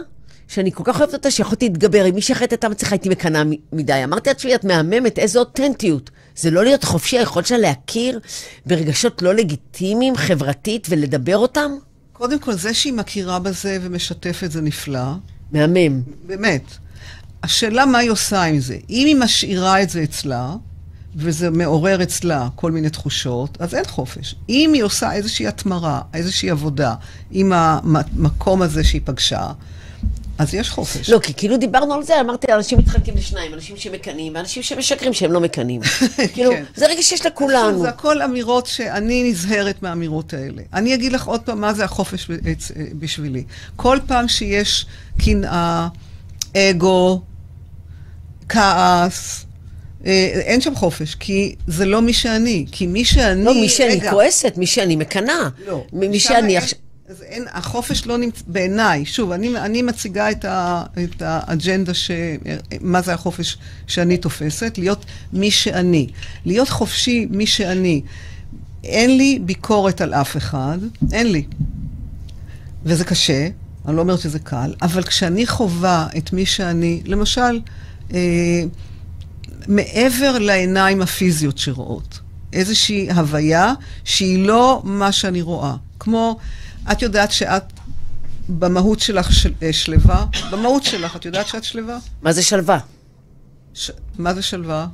[0.50, 4.04] שאני כל כך אוהבת אותה שיכולתי להתגבר, אם מישהי אחרת הייתה מצליחה, הייתי מקנאה מדי.
[4.04, 6.10] אמרתי לעצמי, את מהממת, איזו אותנטיות.
[6.36, 8.20] זה לא להיות חופשי, היכולת שלה להכיר
[8.66, 11.72] ברגשות לא לגיטימיים, חברתית, ולדבר אותם?
[12.14, 15.12] קודם כל, זה שהיא מכירה בזה ומשתפת זה נפלא.
[15.52, 16.02] מהמם.
[16.26, 16.64] באמת.
[17.44, 18.78] השאלה מה היא עושה עם זה.
[18.90, 20.56] אם היא משאירה את זה אצלה,
[21.16, 24.36] וזה מעורר אצלה כל מיני תחושות, אז אין חופש.
[24.50, 26.96] אם היא עושה איזושהי התמרה, איזושהי עבודה
[27.32, 29.52] עם המקום הזה שהיא פגשה,
[30.40, 31.10] אז יש חופש.
[31.10, 35.32] לא, כי כאילו דיברנו על זה, אמרתי, אנשים מתחלקים לשניים, אנשים שמקנאים ואנשים שמשקרים שהם
[35.32, 35.82] לא מקנאים.
[36.34, 36.64] כאילו, כן.
[36.76, 37.82] זה רגע שיש לכולנו.
[37.82, 40.62] זה הכל אמירות שאני נזהרת מהאמירות האלה.
[40.74, 43.44] אני אגיד לך עוד פעם מה זה החופש אצ- בשבילי.
[43.76, 44.86] כל פעם שיש
[45.26, 45.88] קנאה,
[46.58, 47.22] אגו,
[48.50, 49.46] כעס,
[50.06, 52.66] אה, אין שם חופש, כי זה לא מי שאני.
[52.72, 53.44] כי מי שאני...
[53.44, 55.50] לא, מי שאני רגע, כועסת, מי שאני מקנאה.
[55.68, 55.84] לא.
[55.94, 56.80] מי שאני עכשיו...
[57.10, 62.12] אז אין, החופש לא נמצא, בעיניי, שוב, אני, אני מציגה את, ה, את האג'נדה, ש,
[62.82, 66.08] מה זה החופש שאני תופסת, להיות מי שאני.
[66.46, 68.02] להיות חופשי מי שאני.
[68.84, 70.78] אין לי ביקורת על אף אחד,
[71.12, 71.44] אין לי.
[72.84, 73.48] וזה קשה,
[73.88, 77.60] אני לא אומרת שזה קל, אבל כשאני חווה את מי שאני, למשל,
[78.14, 78.64] אה,
[79.68, 82.20] מעבר לעיניים הפיזיות שרואות,
[82.54, 85.76] איזושהי הוויה שהיא לא מה שאני רואה.
[86.00, 86.38] כמו,
[86.92, 87.64] את יודעת שאת
[88.50, 90.26] במהות שלך של, אה, שלווה?
[90.52, 91.98] במהות שלך, את יודעת שאת שלווה?
[92.22, 92.80] מה זה שלווה?
[93.74, 93.92] ש...
[94.18, 94.88] מה זה שלווה?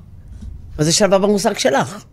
[0.78, 2.04] מה זה שלווה במושג שלך?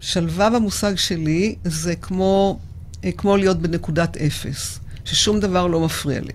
[0.00, 2.58] שלווה במושג שלי זה כמו,
[3.04, 6.32] אה, כמו להיות בנקודת אפס, ששום דבר לא מפריע לי.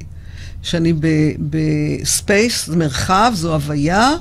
[0.61, 0.93] שאני
[1.39, 4.11] ב space, זה מרחב, זו הוויה,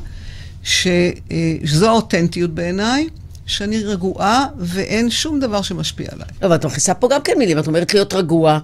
[0.62, 0.86] ש,
[1.30, 3.08] אה, שזו האותנטיות בעיניי,
[3.46, 6.26] שאני רגועה ואין שום דבר שמשפיע עליי.
[6.42, 8.58] לא, אבל את מכניסה פה גם כן מילים, את אומרת להיות רגוע,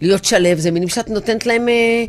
[0.00, 1.68] להיות שלו, זה מילים שאת נותנת להם...
[1.68, 2.04] אה,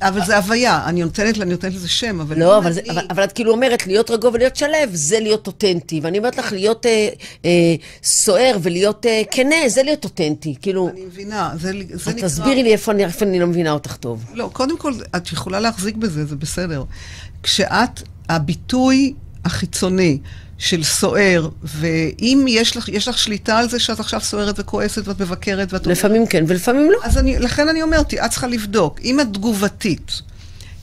[0.00, 2.38] אבל זה הוויה, אני נותנת, אני נותנת לזה שם, אבל...
[2.38, 5.46] לא, אבל, זה, אני- אבל, אבל את כאילו אומרת, להיות רגוע ולהיות שלו, זה להיות
[5.46, 6.00] אותנטי.
[6.02, 7.08] ואני אומרת לך, להיות אה,
[7.44, 7.50] אה,
[8.02, 10.54] סוער ולהיות אה, כנה, זה להיות אותנטי.
[10.62, 12.28] כאילו, אני מבינה, זה, זה נקרא...
[12.28, 14.24] תסבירי לי איפה אני, איפה אני לא מבינה אותך טוב.
[14.34, 16.84] לא, קודם כל, את יכולה להחזיק בזה, זה בסדר.
[17.42, 20.18] כשאת, הביטוי החיצוני
[20.58, 25.20] של סוער, ואם יש לך, יש לך שליטה על זה שאת עכשיו סוערת וכועסת ואת
[25.20, 25.86] מבקרת ואת...
[25.86, 26.98] לפעמים כן ולפעמים לא.
[27.02, 29.00] אז אני, לכן אני אומרת, את צריכה לבדוק.
[29.04, 30.22] אם את תגובתית,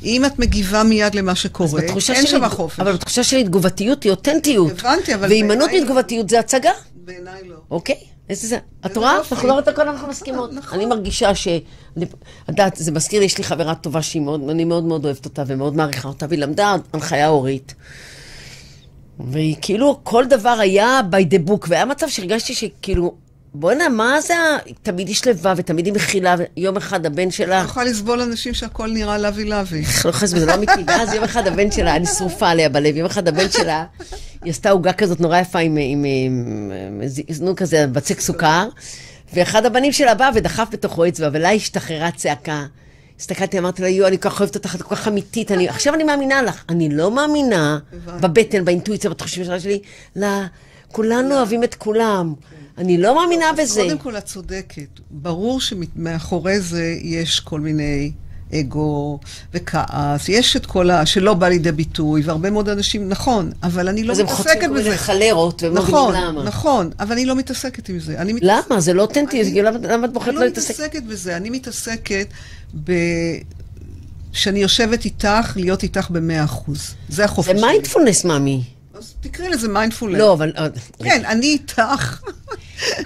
[0.03, 2.79] אם את מגיבה מיד למה שקורה, אין שלי- שם חופש.
[2.79, 4.79] אבל בתחושה שלי תגובתיות היא אותנטיות.
[4.79, 7.55] הבנתי, אבל והימנעות מתגובתיות זה הצגה, בעיניי לא.
[7.71, 7.95] אוקיי?
[8.29, 8.57] איזה זה?
[8.85, 9.15] את רואה?
[9.17, 9.35] יופי.
[9.35, 10.53] אנחנו לא רואות הכל, אנחנו מסכימות.
[10.53, 10.77] נכון.
[10.77, 11.47] אני מרגישה ש...
[11.97, 12.07] את
[12.47, 15.43] יודעת, זה מזכיר לי, יש לי חברה טובה שהיא מאוד, אני מאוד מאוד אוהבת אותה
[15.47, 17.73] ומאוד מעריכה אותה, והיא למדה הנחיה הורית.
[19.19, 23.15] והיא כאילו, כל דבר היה by the book, והיה מצב שהרגשתי שכאילו,
[23.53, 24.57] בואנה, מה זה ה...
[24.83, 27.55] תמיד היא שלווה ותמיד היא מכילה, ויום אחד הבן אני שלה...
[27.65, 29.83] יכולה לסבול אנשים שהכל נראה לוי לוי.
[30.05, 30.83] לא חס וזה לא אמיתי.
[30.87, 33.85] ואז יום אחד הבן שלה, אני שרופה עליה בלב, יום אחד הבן שלה,
[34.43, 37.01] היא עשתה עוגה כזאת נורא יפה עם, עם, עם, עם
[37.41, 38.69] נו כזה, בצק סוכר,
[39.33, 42.65] ואחד הבנים שלה בא ודחף בתוכו אצבע, ולה השתחררה צעקה.
[43.19, 45.93] הסתכלתי, אמרתי לה, יו, אני כל כך אוהבת אותך, את כל כך אמיתית, אני, עכשיו
[45.93, 46.63] אני מאמינה לך.
[46.69, 47.79] אני לא מאמינה.
[48.21, 49.79] בבטן, באינטואיציה, בתחושים שלי,
[50.15, 50.27] לא,
[50.91, 52.33] כולנו אוהבים את כולם.
[52.77, 53.81] אני לא מאמינה בזה.
[53.81, 54.99] קודם כל, את צודקת.
[55.11, 58.11] ברור שמאחורי זה יש כל מיני
[58.53, 59.19] אגו
[59.53, 60.29] וכעס.
[60.29, 61.05] יש את כל ה...
[61.05, 64.67] שלא בא לידי ביטוי, והרבה מאוד אנשים, נכון, אבל אני לא אז הם חוטפים מתעסקת
[64.67, 64.97] כל מיני בזה.
[64.97, 66.43] מחלות, והם לא נכון, מבינים למה.
[66.43, 68.17] נכון, אבל אני לא מתעסקת עם זה.
[68.17, 68.79] אני מת- למה?
[68.79, 70.69] זה לא אותנטי, אני- למה את בוחרת אני לא לא להתעסק?
[70.79, 72.27] מתעסקת בזה, אני מתעסקת
[72.83, 72.91] ב...
[74.33, 76.93] שאני יושבת איתך, להיות איתך במאה אחוז.
[77.09, 77.67] זה החופש זה שלי.
[77.67, 78.63] מיינדפולנס, מאמי.
[78.93, 80.19] אז תקראי לזה מיינדפולנס.
[80.19, 80.53] לא, אבל...
[80.57, 80.67] אה,
[81.03, 82.21] כן, אני איתך.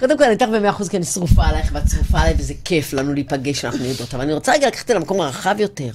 [0.00, 2.92] קודם כל, אני איתך במאה אחוז כי אני שרופה עלייך ואת שרופה עליי, וזה כיף
[2.92, 4.14] לנו להיפגש, אנחנו יודעות.
[4.14, 5.90] אבל אני רוצה רגע לקחת את זה למקום הרחב יותר.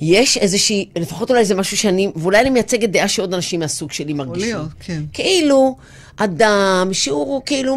[0.00, 4.12] יש איזושהי, לפחות אולי זה משהו שאני, ואולי אני מייצגת דעה שעוד אנשים מהסוג שלי
[4.12, 4.56] מרגישים.
[4.56, 5.02] להיות, כן.
[5.12, 5.76] כאילו,
[6.16, 7.76] אדם שהוא כאילו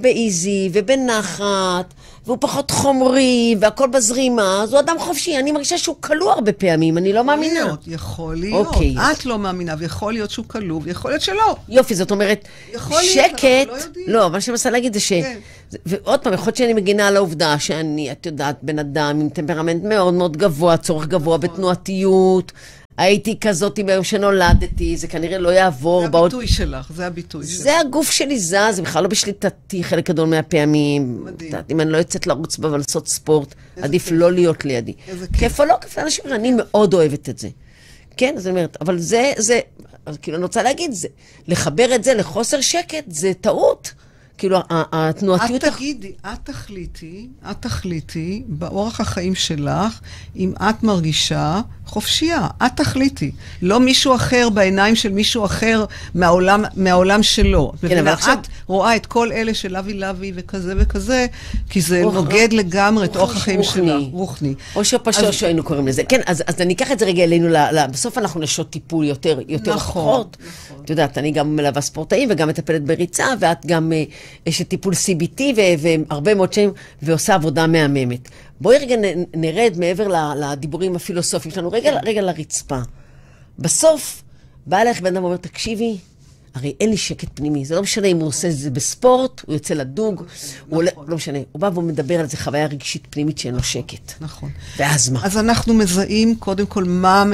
[0.00, 1.94] באיזי ובנחת,
[2.26, 5.38] והוא פחות חומרי, והכל בזרימה, אז הוא אדם חופשי.
[5.38, 7.60] אני מרגישה שהוא כלוא הרבה פעמים, אני לא מאמינה.
[7.60, 8.66] יכול להיות, יכול להיות.
[8.66, 8.94] אוקיי.
[9.12, 11.56] את לא מאמינה, ויכול להיות שהוא כלוא, ויכול להיות שלא.
[11.68, 14.06] יופי, זאת אומרת, יכול להיות, שקט, אנחנו לא יודעים.
[14.08, 15.12] לא, מה שאני מנסה להגיד זה ש...
[15.12, 15.38] כן.
[15.86, 19.84] ועוד פעם, יכול להיות שאני מגינה על העובדה שאני, את יודעת, בן אדם עם טמפרמנט
[19.84, 21.50] מאוד מאוד גבוה, צורך גבוה נכון.
[21.50, 22.52] בתנועתיות.
[22.96, 26.02] הייתי כזאת ביום שנולדתי, זה כנראה לא יעבור.
[26.02, 27.60] זה בעוד- הביטוי שלך, זה הביטוי שלך.
[27.62, 31.24] זה הגוף שלי זז, זה בכלל לא בשליטתי חלק גדול מהפעמים.
[31.24, 31.52] מדהים.
[31.70, 34.12] אם אני לא יוצאת לרוץ בה ולעשות ספורט, עדיף כיף.
[34.16, 34.92] לא להיות לידי.
[35.08, 35.36] איזה כיף.
[35.38, 37.48] כיף או לא כיף לאנשים, אני מאוד אוהבת את זה.
[38.16, 39.60] כן, אז אני אומרת, אבל זה, זה,
[40.22, 41.08] כאילו אני רוצה להגיד, זה,
[41.48, 43.92] לחבר את זה לחוסר שקט, זה טעות.
[44.42, 45.64] כאילו, התנועתיות...
[45.64, 50.00] את תגידי, את תחליטי, את תחליטי באורח החיים שלך,
[50.36, 52.46] אם את מרגישה חופשייה.
[52.66, 53.30] את תחליטי.
[53.62, 57.72] לא מישהו אחר בעיניים של מישהו אחר מהעולם, מהעולם שלו.
[57.88, 61.26] כן, אבל עכשיו- את רואה את כל אלה של לוי לוי וכזה וכזה,
[61.70, 63.62] כי זה רוח- נוגד לגמרי את אורח החיים.
[63.62, 63.76] שלך.
[64.12, 64.54] רוחני.
[64.76, 66.02] או שפשוט היינו קוראים לזה.
[66.04, 69.04] כן, אז, אז אני אקח את זה רגע אלינו, ל, ל, בסוף אנחנו נשות טיפול
[69.04, 70.20] יותר, יותר נכון.
[70.20, 70.84] נכון.
[70.84, 73.92] את יודעת, אני גם מלווה ספורטאים וגם מטפלת בריצה, ואת גם
[74.48, 78.28] אשת טיפול CBT והרבה מאוד שנים, ועושה עבודה מהממת.
[78.60, 78.96] בואי רגע
[79.34, 82.78] נרד מעבר לדיבורים הפילוסופיים שלנו, רגע, רגע לרצפה.
[83.58, 84.22] בסוף,
[84.66, 85.96] בא אליך בן אדם ואומר, תקשיבי,
[86.54, 89.54] הרי אין לי שקט פנימי, זה לא משנה אם הוא עושה את זה בספורט, הוא
[89.54, 90.22] יוצא לדוג,
[90.68, 93.62] הוא עולה, לא משנה, הוא בא והוא מדבר על איזה חוויה רגשית פנימית שאין לו
[93.62, 94.12] שקט.
[94.20, 94.50] נכון.
[94.78, 95.20] ואז מה?
[95.24, 97.24] אז אנחנו מזהים קודם כל מה,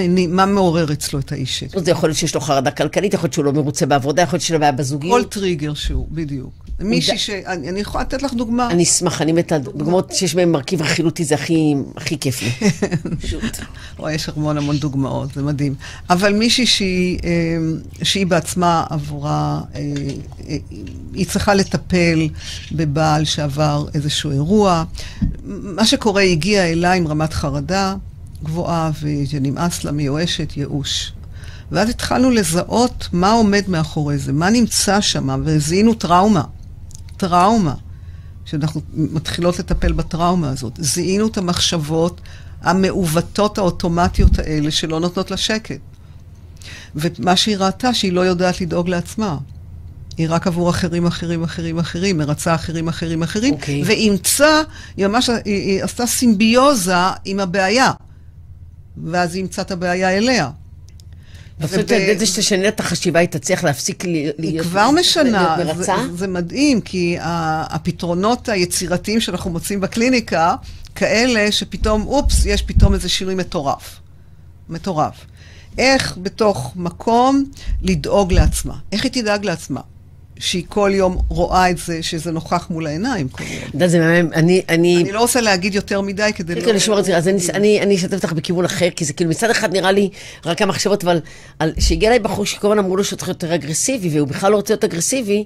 [0.46, 1.84] מעורר אצלו את האי שקט.
[1.84, 4.42] זה יכול להיות שיש לו חרדה כלכלית, יכול להיות שהוא לא מרוצה בעבודה, יכול להיות
[4.42, 5.32] שיש לו בעיה כל בזוגיות.
[5.32, 6.67] טריגר שהוא, בדיוק.
[6.80, 7.30] מישהי ש...
[7.30, 8.70] אני אני יכולה לתת לך דוגמה.
[8.70, 12.50] אני אשמח, אני מתה, דוגמאות שיש בהן מרכיב רכילותי, זה הכי, הכי כיף לי.
[13.22, 13.58] פשוט.
[13.98, 15.74] וואי, יש המון המון דוגמאות, זה מדהים.
[16.10, 17.30] אבל מישהי שהיא, אה,
[18.02, 19.80] שהיא בעצמה עבורה, אה,
[20.48, 20.56] אה,
[21.14, 22.28] היא צריכה לטפל
[22.72, 24.84] בבעל שעבר איזשהו אירוע.
[25.44, 27.94] מה שקורה, היא הגיעה אליי עם רמת חרדה
[28.44, 28.90] גבוהה,
[29.30, 31.12] ונמאס לה, מיואשת, ייאוש.
[31.72, 36.42] ואז התחלנו לזהות מה עומד מאחורי זה, מה נמצא שם, וזיהינו טראומה.
[37.18, 37.74] טראומה.
[38.44, 40.72] שאנחנו מתחילות לטפל בטראומה הזאת.
[40.78, 42.20] זיהינו את המחשבות
[42.62, 45.80] המעוותות האוטומטיות האלה שלא נותנות לה שקט.
[46.94, 49.38] ומה שהיא ראתה, שהיא לא יודעת לדאוג לעצמה.
[50.16, 53.82] היא רק עבור אחרים, אחרים, אחרים, אחרים, מרצה אחרים, אחרים, אחרים, אוקיי.
[53.86, 54.62] ואימצה,
[54.96, 57.92] היא ממש, היא, היא עשתה סימביוזה עם הבעיה,
[59.04, 60.50] ואז היא אימצה את הבעיה אליה.
[61.60, 65.56] בסוף אתה יודע שתשנה את החשיבה, היא תצליח להפסיק להיות היא כבר משנה.
[65.58, 65.96] מרצה?
[66.10, 70.54] זה, זה מדהים, כי הפתרונות היצירתיים שאנחנו מוצאים בקליניקה,
[70.94, 74.00] כאלה שפתאום, אופס, יש פתאום איזה שינוי מטורף.
[74.68, 75.14] מטורף.
[75.78, 77.44] איך בתוך מקום
[77.82, 78.74] לדאוג לעצמה.
[78.92, 79.80] איך היא תדאג לעצמה?
[80.38, 83.52] שהיא כל יום רואה את זה, שזה נוכח מול העיניים כל יום.
[83.68, 84.62] אתה יודע, זה מהמם, אני...
[84.68, 84.96] אני...
[85.02, 86.66] אני לא רוצה להגיד יותר מדי כדי כן, לא...
[86.66, 87.16] כן, לשמור את זה.
[87.16, 90.10] אז אני- אשתף אותך בכיוון אחר, כי זה כאילו מצד אחד נראה לי
[90.46, 91.20] רק המחשבות, אבל
[91.78, 94.56] שהגיע אליי בחור שכל הזמן אמרו לו שהוא צריך להיות יותר אגרסיבי, והוא בכלל לא
[94.56, 95.44] רוצה להיות אגרסיבי,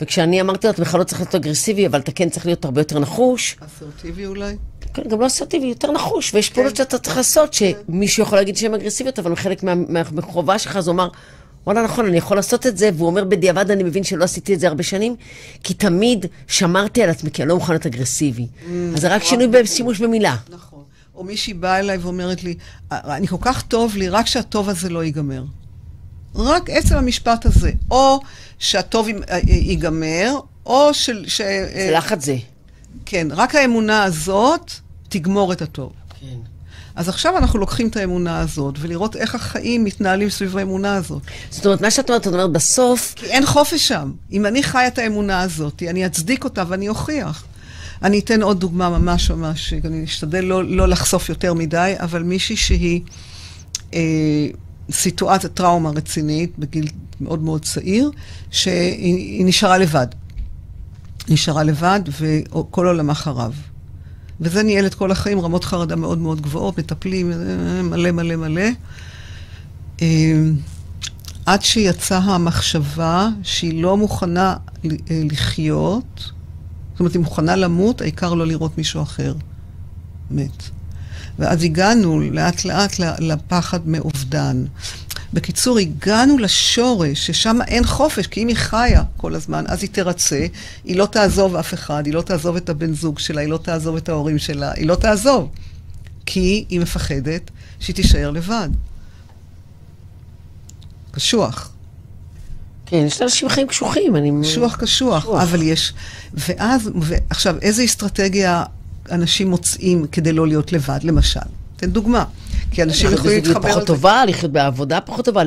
[0.00, 2.80] וכשאני אמרתי לו, אתה בכלל לא צריך להיות אגרסיבי, אבל אתה כן צריך להיות הרבה
[2.80, 4.54] יותר נחוש, אסרטיבי אולי?
[4.94, 8.74] כן, גם לא אסרטיבי, יותר נחוש, ויש פעולות שאתה צריך לעשות, שמישהו יכול להגיד שהן
[8.74, 11.08] אגרסיביות, אבל חלק מה- מה- מהחובה שלך, אז הוא אמר,
[11.66, 14.60] וואלה, נכון, אני יכול לעשות את זה, והוא אומר, בדיעבד אני מבין שלא עשיתי את
[14.60, 15.16] זה הרבה שנים,
[15.62, 18.46] כי תמיד שמרתי על עצמי, כי אני לא מוכן להיות אגרסיבי.
[18.94, 20.36] אז זה רק שינוי בשימוש במילה.
[20.50, 20.82] נכון.
[21.14, 22.54] או מישהי באה אליי ואומרת לי,
[22.92, 25.44] אני כל כך טוב לי, רק שהטוב הזה לא ייגמר.
[26.34, 27.72] רק עצם המשפט הזה.
[27.90, 28.20] או
[28.58, 30.34] שהטוב יימ- אה, ייגמר,
[30.66, 31.24] או של...
[31.28, 31.40] ש...
[31.40, 32.36] זה לחץ זה.
[33.06, 34.70] כן, רק האמונה הזאת
[35.08, 35.92] תגמור את הטוב.
[36.20, 36.26] כן.
[36.96, 41.22] אז עכשיו אנחנו לוקחים את האמונה הזאת, ולראות איך החיים מתנהלים סביב האמונה הזאת.
[41.50, 44.12] זאת אומרת, מה שאת אומרת, את אומרת, בסוף, כי אין חופש שם.
[44.32, 47.44] אם אני חיה את האמונה הזאת, אני אצדיק אותה ואני אוכיח.
[48.02, 52.56] אני אתן עוד דוגמה ממש ממש, אני אשתדל לא, לא לחשוף יותר מדי, אבל מישהי
[52.56, 53.00] שהיא
[53.94, 54.00] אה,
[54.90, 56.88] סיטואציית טראומה רצינית, בגיל
[57.20, 58.10] מאוד מאוד צעיר,
[58.50, 60.06] שהיא היא נשארה לבד.
[61.28, 63.54] נשארה לבד וכל עולמה חרב.
[64.40, 68.68] וזה ניהל את כל החיים, רמות חרדה מאוד מאוד גבוהות, מטפלים אה, מלא מלא מלא.
[70.02, 70.42] אה,
[71.46, 74.90] עד שיצאה המחשבה שהיא לא מוכנה אה,
[75.30, 76.32] לחיות,
[76.92, 79.34] זאת אומרת, היא מוכנה למות, העיקר לא לראות מישהו אחר
[80.30, 80.62] מת.
[81.38, 84.64] ואז הגענו לאט לאט לפחד מאובדן.
[85.34, 90.46] בקיצור, הגענו לשורש, ששם אין חופש, כי אם היא חיה כל הזמן, אז היא תרצה,
[90.84, 93.96] היא לא תעזוב אף אחד, היא לא תעזוב את הבן זוג שלה, היא לא תעזוב
[93.96, 95.48] את ההורים שלה, היא לא תעזוב.
[96.26, 98.68] כי היא מפחדת שהיא תישאר לבד.
[101.10, 101.70] קשוח.
[102.86, 104.32] כן, יש לאנשים חיים קשוחים, אני...
[104.42, 105.42] קשוח קשוח, קשוח.
[105.42, 105.92] אבל יש...
[106.34, 108.64] ואז, ועכשיו, איזה אסטרטגיה
[109.10, 111.40] אנשים מוצאים כדי לא להיות לבד, למשל?
[111.76, 112.24] תן דוגמה.
[112.74, 113.60] כי אנשים לחיות יכולים להתחבר...
[113.60, 113.86] פחות על זה.
[113.86, 115.42] טובה, לחיות בעבודה פחות טובה,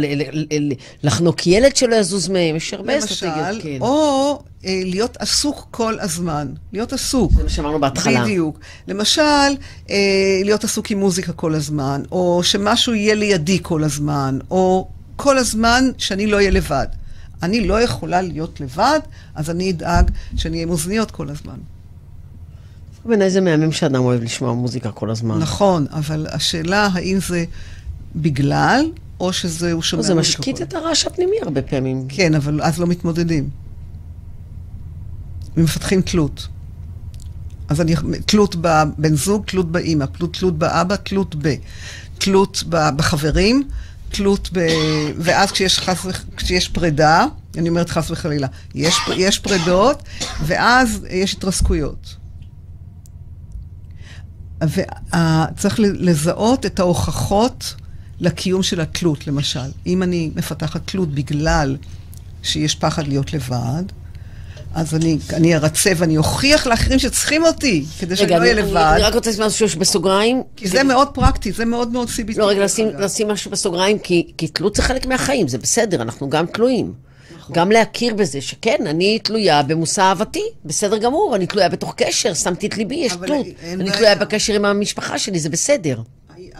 [1.03, 3.77] לחנוק ילד שלא יזוז מהם, יש הרבה אסטרטגיות, כן.
[3.81, 6.47] או אה, להיות עסוק כל הזמן.
[6.73, 7.31] להיות עסוק.
[7.31, 8.21] זה מה שאמרנו בהתחלה.
[8.21, 8.59] בדיוק.
[8.87, 9.21] למשל,
[9.89, 9.95] אה,
[10.43, 15.89] להיות עסוק עם מוזיקה כל הזמן, או שמשהו יהיה לידי כל הזמן, או כל הזמן
[15.97, 16.87] שאני לא אהיה לבד.
[17.43, 18.99] אני לא יכולה להיות לבד,
[19.35, 21.57] אז אני אדאג שאני אהיה עם אוזניות כל הזמן.
[23.07, 25.39] בעיניי זה מהמם שאדם אוהב לשמוע מוזיקה כל הזמן.
[25.39, 27.45] נכון, אבל השאלה האם זה
[28.15, 28.85] בגלל,
[29.19, 32.05] או שזה הוא שומע זה משקיט את הרעש הפנימי הרבה פעמים.
[32.09, 33.49] כן, אבל אז לא מתמודדים.
[35.57, 36.47] ומפתחים תלות.
[37.69, 41.55] אז אני, תלות בבן זוג, תלות באימא, תלות, תלות באבא, תלות ב...
[42.17, 43.67] תלות בחברים,
[44.09, 44.67] תלות ב...
[45.17, 46.05] ואז כשיש, חס,
[46.37, 47.25] כשיש פרידה,
[47.57, 50.03] אני אומרת חס וחלילה, יש, יש פרידות,
[50.45, 52.15] ואז יש התרסקויות.
[54.63, 57.73] וצריך לזהות את ההוכחות
[58.19, 59.59] לקיום של התלות, למשל.
[59.87, 61.77] אם אני מפתחת תלות בגלל
[62.43, 63.83] שיש פחד להיות לבד,
[64.73, 68.61] אז אני, אני ארצה ואני אוכיח לאחרים שצריכים אותי, כדי שאני רגע, לא אהיה אני-
[68.61, 68.91] אני לבד.
[68.95, 70.41] אני רק רוצה לשים משהו בסוגריים.
[70.55, 72.37] כי זה מאוד פרקטי, זה מאוד מאוד CBT.
[72.37, 72.87] לא, רגע, לשים.
[72.99, 76.93] לשים משהו בסוגריים, כי, כי תלות זה חלק מהחיים, זה בסדר, אנחנו גם תלויים.
[77.49, 77.55] נכון.
[77.55, 82.67] גם להכיר בזה שכן, אני תלויה במושא אהבתי, בסדר גמור, אני תלויה בתוך קשר, שמתי
[82.67, 83.45] את ליבי, יש תלות.
[83.63, 83.97] אני בעיה.
[83.97, 86.01] תלויה בקשר עם המשפחה שלי, זה בסדר.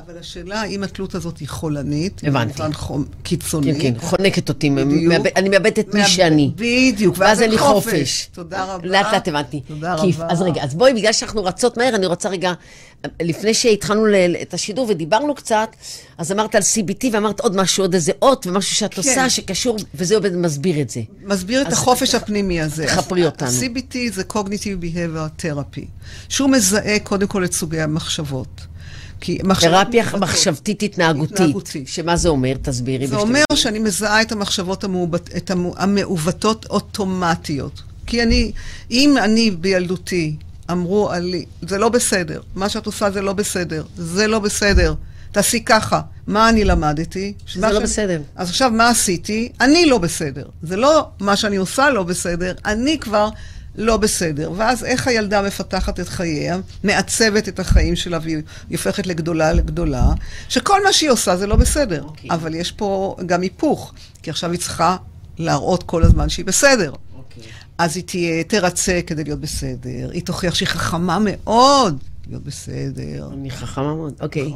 [0.05, 2.53] אבל השאלה, האם התלות הזאת היא חולנית, הבנתי.
[2.53, 3.73] במובן חום- קיצוני.
[3.73, 5.03] כן, כן, חונקת אותי, בדיוק.
[5.13, 6.51] מאבד- אני מאבדת את מי מאבד- שאני.
[6.55, 8.29] בדיוק, ואז אין לי חופש.
[8.33, 8.87] תודה רבה.
[8.87, 9.61] לאט לאט הבנתי.
[9.67, 10.19] תודה כיף.
[10.19, 10.27] רבה.
[10.33, 12.53] אז רגע, אז בואי, בגלל שאנחנו רצות מהר, אני רוצה רגע,
[13.21, 15.69] לפני שהתחלנו ל- את השידור ודיברנו קצת,
[16.17, 18.97] אז אמרת על CBT ואמרת עוד משהו, עוד איזה אות ומשהו שאת כן.
[19.01, 21.01] עושה שקשור, וזה עובד מסביר את זה.
[21.23, 22.85] מסביר את החופש תח- הפנימי הזה.
[22.85, 23.47] תחפרי אז אותנו.
[23.49, 25.85] ה-CBT זה Cognitive Behavior Therapy,
[26.29, 28.66] שהוא מזהה קודם כל את סוגי המחשבות.
[29.21, 30.05] כי מחשבות תרפיה.
[30.19, 31.33] מחשבתית התנהגותית.
[31.39, 31.87] התנהגותית.
[31.87, 32.53] שמה זה אומר?
[32.61, 33.07] תסבירי.
[33.07, 33.43] זה בשתי אומר.
[33.55, 37.81] שאני מזהה את המחשבות המעוות, את המעוותות אוטומטיות.
[38.07, 38.51] כי אני,
[38.91, 40.35] אם אני בילדותי
[40.71, 44.93] אמרו עלי, זה לא בסדר, מה שאת עושה זה לא בסדר, זה לא בסדר,
[45.31, 46.01] תעשי ככה.
[46.27, 47.33] מה אני למדתי?
[47.45, 48.21] שזה לא שאני- בסדר.
[48.35, 49.49] אז עכשיו, מה עשיתי?
[49.61, 50.45] אני לא בסדר.
[50.63, 53.29] זה לא מה שאני עושה לא בסדר, אני כבר
[53.77, 54.51] לא בסדר.
[54.55, 60.09] ואז איך הילדה מפתחת את חייה, מעצבת את החיים שלה, והיא הופכת לגדולה לגדולה,
[60.49, 62.01] שכל מה שהיא עושה זה לא בסדר.
[62.01, 62.07] Okay.
[62.07, 62.29] אוקיי.
[62.31, 64.97] אבל יש פה גם היפוך, כי עכשיו היא צריכה
[65.37, 66.93] להראות כל הזמן שהיא בסדר.
[67.17, 67.43] אוקיי.
[67.77, 71.97] אז היא תהיה, תרצה כדי להיות בסדר, היא תוכיח שהיא חכמה מאוד
[72.29, 73.29] להיות בסדר.
[73.33, 74.53] אני חכמה מאוד, אוקיי.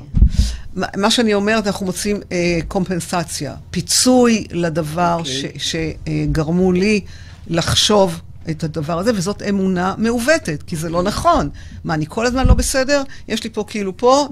[0.76, 5.52] מה מה שאני אומרת, אנחנו מוצאים אה, קומפנסציה, פיצוי לדבר אוקיי.
[5.58, 7.02] שגרמו לי
[7.48, 11.50] לחשוב את הדבר הזה, וזאת אמונה מעוותת, כי זה לא נכון.
[11.84, 13.04] מה, אני כל הזמן לא בסדר?
[13.28, 14.28] יש לי פה כאילו פה,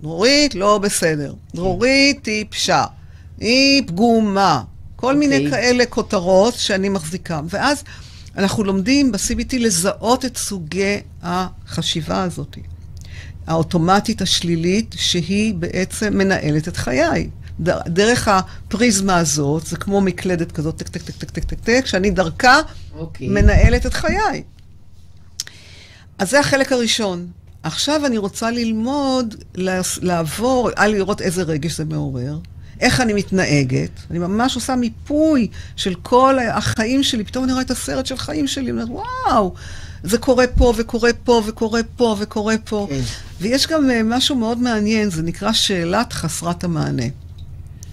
[0.00, 2.84] דרורית לא בסדר, דרורית היא פשע,
[3.38, 4.62] היא פגומה,
[4.96, 5.50] כל מיני אוקיי.
[5.50, 7.40] כאלה כותרות שאני מחזיקה.
[7.48, 7.84] ואז
[8.36, 12.56] אנחנו לומדים ב-CBT לזהות את סוגי החשיבה הזאת.
[13.46, 17.30] האוטומטית השלילית, שהיא בעצם מנהלת את חיי.
[17.86, 22.10] דרך הפריזמה הזאת, זה כמו מקלדת כזאת, טק, טק, טק, טק, טק, טק, טק, שאני
[22.10, 22.60] דרכה
[22.96, 23.28] אוקיי.
[23.28, 24.42] מנהלת את חיי.
[26.18, 27.26] אז זה החלק הראשון.
[27.62, 29.34] עכשיו אני רוצה ללמוד,
[30.02, 32.38] לעבור, על לראות איזה רגש זה מעורר,
[32.80, 33.90] איך אני מתנהגת.
[34.10, 38.46] אני ממש עושה מיפוי של כל החיים שלי, פתאום אני רואה את הסרט של חיים
[38.46, 38.88] שלי, אני אומרת,
[39.26, 39.54] וואו,
[40.02, 42.86] זה קורה פה וקורה פה וקורה פה וקורה פה.
[42.90, 43.00] כן.
[43.40, 47.04] ויש גם אה, משהו מאוד מעניין, זה נקרא שאלת חסרת המענה.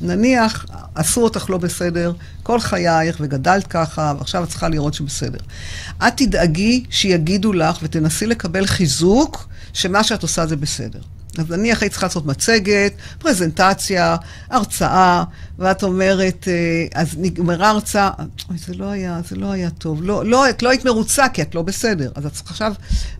[0.01, 5.39] נניח, עשו אותך לא בסדר כל חייך וגדלת ככה, ועכשיו את צריכה לראות שבסדר.
[6.07, 10.99] את תדאגי שיגידו לך ותנסי לקבל חיזוק שמה שאת עושה זה בסדר.
[11.39, 14.15] אז נניח היית צריכה לעשות מצגת, פרזנטציה,
[14.49, 15.23] הרצאה,
[15.59, 18.09] ואת אומרת, אה, אז נגמרה הרצאה,
[18.49, 20.03] אוי, זה לא היה, זה לא היה טוב.
[20.03, 22.11] לא, לא, את לא היית מרוצה כי את לא בסדר.
[22.15, 22.73] אז את עכשיו,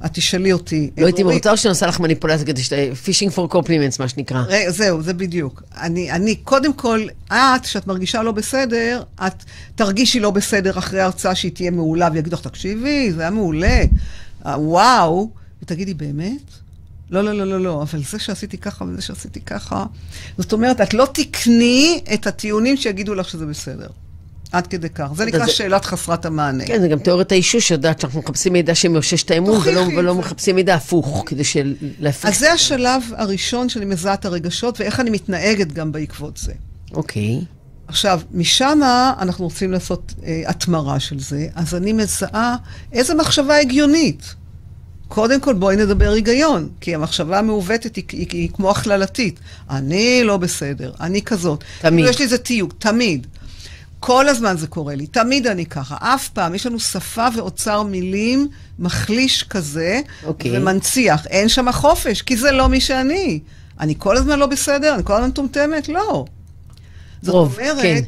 [0.06, 0.90] את תשאלי אותי.
[0.98, 2.74] לא הייתי מרוצה או שאני עושה לך מניפולציה כדי ש...
[3.04, 4.44] fishing for compliments, מה שנקרא.
[4.70, 5.64] זהו, זה בדיוק.
[5.82, 9.44] אני, אני, קודם כל, את, שאת מרגישה לא בסדר, את
[9.76, 13.82] תרגישי לא בסדר אחרי ההרצאה שהיא תהיה מעולה, ויגידו לך, תקשיבי, זה היה מעולה,
[14.46, 15.30] אה, וואו,
[15.64, 16.67] ותגידי, באמת?
[17.12, 19.86] לא, לא, לא, לא, לא, אבל זה שעשיתי ככה וזה שעשיתי ככה,
[20.38, 23.88] זאת אומרת, את לא תקני את הטיעונים שיגידו לך שזה בסדר.
[24.52, 25.08] עד כדי כך.
[25.16, 26.66] זה נקרא זה- שאלת חסרת המענה.
[26.66, 30.16] כן, זה גם תיאוריית האישוש, שיודעת שאנחנו מחפשים מידע שמאושש את האמון, ולא, ולא.
[30.16, 31.76] מחפשים מידע הפוך, כדי של...
[32.00, 32.26] להפיק...
[32.26, 36.54] אז זה השלב הראשון שאני מזהה את הרגשות, ואיך אני מתנהגת גם בעקבות זה.
[36.94, 37.42] אוקיי.
[37.88, 38.80] עכשיו, משם
[39.20, 42.56] אנחנו רוצים לעשות אה, התמרה של זה, אז אני מזהה
[42.94, 44.36] איזה מחשבה הגיונית.
[45.08, 49.40] קודם כל, בואי נדבר היגיון, כי המחשבה המעוותת היא, היא, היא כמו הכללתית.
[49.70, 51.64] אני לא בסדר, אני כזאת.
[51.82, 52.06] תמיד.
[52.06, 53.28] יש לי איזה תיוג, תמיד.
[54.00, 55.96] כל הזמן זה קורה לי, תמיד אני ככה.
[56.00, 58.48] אף פעם, יש לנו שפה ואוצר מילים
[58.80, 60.58] מחליש כזה, אוקיי.
[60.58, 61.28] ומנציח.
[61.28, 63.40] אין שם חופש, כי זה לא מי שאני.
[63.80, 65.90] אני כל הזמן לא בסדר, אני כל הזמן מטומטמת?
[65.90, 66.26] לא.
[67.22, 68.04] זאת רוב, אומרת,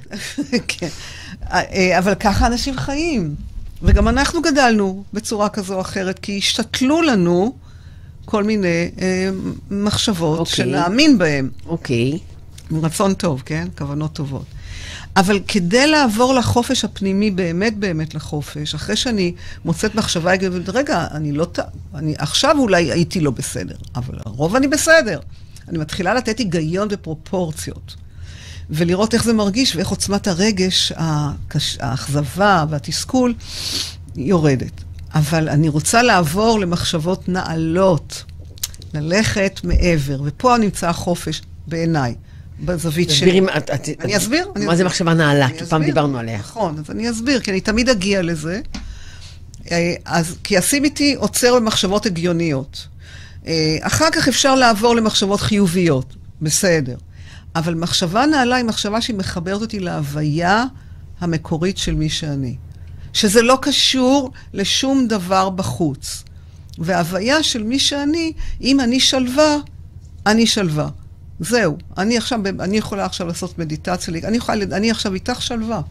[0.67, 0.87] כן.
[1.51, 3.35] אה, אבל ככה אנשים חיים.
[3.81, 7.55] וגם אנחנו גדלנו בצורה כזו או אחרת, כי השתתלו לנו
[8.25, 9.29] כל מיני אה,
[9.71, 10.55] מחשבות אוקיי.
[10.55, 11.49] שנאמין בהן.
[11.65, 12.19] אוקיי.
[12.71, 13.67] עם רצון טוב, כן?
[13.77, 14.45] כוונות טובות.
[15.17, 19.33] אבל כדי לעבור לחופש הפנימי, באמת באמת לחופש, אחרי שאני
[19.65, 21.45] מוצאת מחשבה הגיונית, רגע, אני לא...
[21.45, 21.59] ט...
[21.95, 25.19] אני עכשיו אולי הייתי לא בסדר, אבל הרוב אני בסדר.
[25.67, 27.95] אני מתחילה לתת היגיון ופרופורציות.
[28.69, 31.77] ולראות איך זה מרגיש ואיך עוצמת הרגש, הקש...
[31.79, 33.33] האכזבה והתסכול
[34.15, 34.71] יורדת.
[35.13, 38.23] אבל אני רוצה לעבור למחשבות נעלות,
[38.93, 42.15] ללכת מעבר, ופה נמצא החופש בעיניי,
[42.65, 43.39] בזווית שלי.
[43.57, 44.47] את- את- אני אסביר?
[44.55, 44.87] אני מה זה אסביר.
[44.87, 45.45] מחשבה נעלה?
[45.45, 45.83] אני כי פעם.
[45.83, 46.37] דיברנו עליה.
[46.39, 48.61] נכון, אז אני אסביר, כי אני תמיד אגיע לזה.
[49.71, 52.87] אה, אז, כי ה-CBT עוצר במחשבות הגיוניות.
[53.47, 56.95] אה, אחר כך אפשר לעבור למחשבות חיוביות, בסדר.
[57.55, 60.65] אבל מחשבה נעלה היא מחשבה שהיא מחברת אותי להוויה
[61.19, 62.55] המקורית של מי שאני.
[63.13, 66.23] שזה לא קשור לשום דבר בחוץ.
[66.77, 69.57] וההוויה של מי שאני, אם אני שלווה,
[70.25, 70.89] אני שלווה.
[71.39, 71.77] זהו.
[71.97, 75.81] אני עכשיו, אני יכולה עכשיו לעשות מדיטציה, אני, יכולה, אני עכשיו איתך שלווה.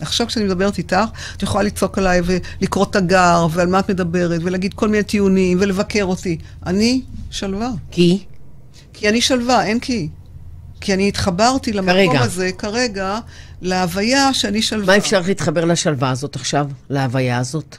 [0.00, 1.04] עכשיו כשאני מדברת איתך,
[1.36, 6.04] את יכולה לצעוק עליי ולקרוא תגר, ועל מה את מדברת, ולהגיד כל מיני טיעונים, ולבקר
[6.04, 6.38] אותי.
[6.66, 7.70] אני שלווה.
[7.90, 8.24] כי?
[8.92, 10.08] כי אני שלווה, אין כי.
[10.80, 12.20] כי אני התחברתי למקום כרגע.
[12.20, 13.18] הזה כרגע,
[13.62, 14.86] להוויה שאני שלווה.
[14.86, 16.68] מה אפשר להתחבר לשלווה הזאת עכשיו?
[16.90, 17.76] להוויה הזאת?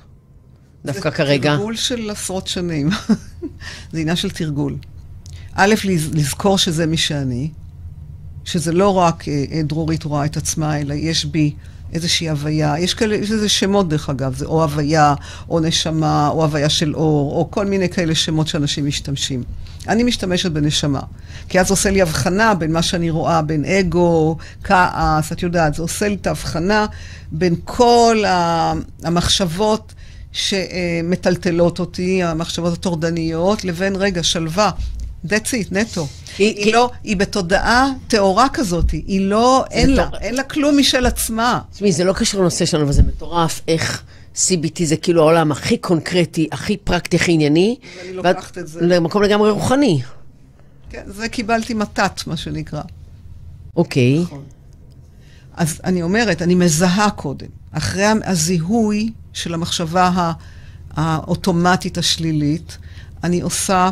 [0.85, 1.51] דווקא כרגע?
[1.51, 2.89] זה תרגול של עשרות שנים.
[3.91, 4.75] זה עניין של תרגול.
[5.53, 7.49] א', לז- לזכור שזה מי שאני,
[8.45, 11.53] שזה לא רק אה, אה, דרורית רואה את עצמה, אלא יש בי
[11.93, 12.75] איזושהי הוויה.
[12.79, 15.13] יש כאלה, יש איזה שמות דרך אגב, זה או הוויה,
[15.49, 19.43] או נשמה, או הוויה של אור, או כל מיני כאלה שמות שאנשים משתמשים.
[19.87, 20.99] אני משתמשת בנשמה,
[21.49, 25.81] כי אז עושה לי הבחנה בין מה שאני רואה, בין אגו, כעס, את יודעת, זה
[25.81, 26.85] עושה לי את ההבחנה
[27.31, 28.23] בין כל
[29.03, 29.93] המחשבות
[30.31, 34.71] שמטלטלות אותי, המחשבות הטורדניות, לבין, רגע, שלווה.
[35.25, 36.07] That's it, נטו.
[36.37, 40.09] היא- היא, כי- לא, היא בתודעה טהורה כזאת, היא לא, אין לה.
[40.21, 41.59] אין לה כלום משל עצמה.
[41.73, 44.03] תשמעי, זה לא קשור לנושא שלנו, אבל זה מטורף איך
[44.35, 47.75] CBT זה כאילו העולם הכי קונקרטי, הכי פרקטי, הכי ענייני.
[47.97, 48.79] ואני לוקחת את זה.
[48.81, 50.01] למקום לגמרי רוחני.
[50.89, 52.81] כן, זה קיבלתי מתת, מה שנקרא.
[53.75, 54.23] אוקיי.
[55.53, 57.47] אז אני אומרת, אני מזהה קודם.
[57.71, 60.31] אחרי הזיהוי של המחשבה
[60.95, 62.77] האוטומטית השלילית,
[63.23, 63.89] אני עושה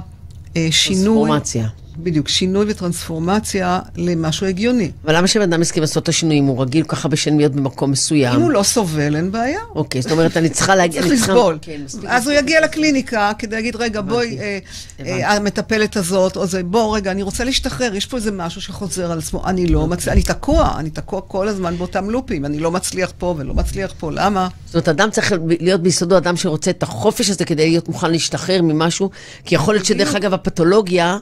[0.57, 1.03] אה, שינוי...
[1.05, 1.67] טרנספורמציה.
[1.97, 4.91] בדיוק, שינוי וטרנספורמציה למשהו הגיוני.
[5.05, 6.45] אבל למה שבן אדם יסכים לעשות את השינויים?
[6.45, 8.35] הוא רגיל הרבה שנים להיות במקום מסוים.
[8.35, 9.59] אם הוא לא סובל, אין בעיה.
[9.75, 11.01] אוקיי, זאת אומרת, אני צריכה להגיד...
[11.01, 11.57] צריך לסבול.
[11.61, 12.35] כן, אז הוא.
[12.35, 14.59] יגיע לקליניקה כדי להגיד, רגע, בואי, אה.
[14.99, 19.11] אה, המטפלת הזאת, או זה, בוא, רגע, אני רוצה להשתחרר, יש פה איזה משהו שחוזר
[19.11, 19.45] על עצמו.
[19.45, 22.45] אני לא מצליח, אני תקוע, אני תקוע כל הזמן באותם לופים.
[22.45, 24.47] אני לא מצליח פה ולא מצליח פה, למה?
[24.65, 28.61] זאת אומרת, אדם צריך להיות ביסודו אדם שרוצה את החופש הזה כדי להיות מוכן להשתחרר
[28.61, 29.09] ממשהו,
[29.45, 31.17] כי יכול להיות שדרך אגב הפתולוגיה,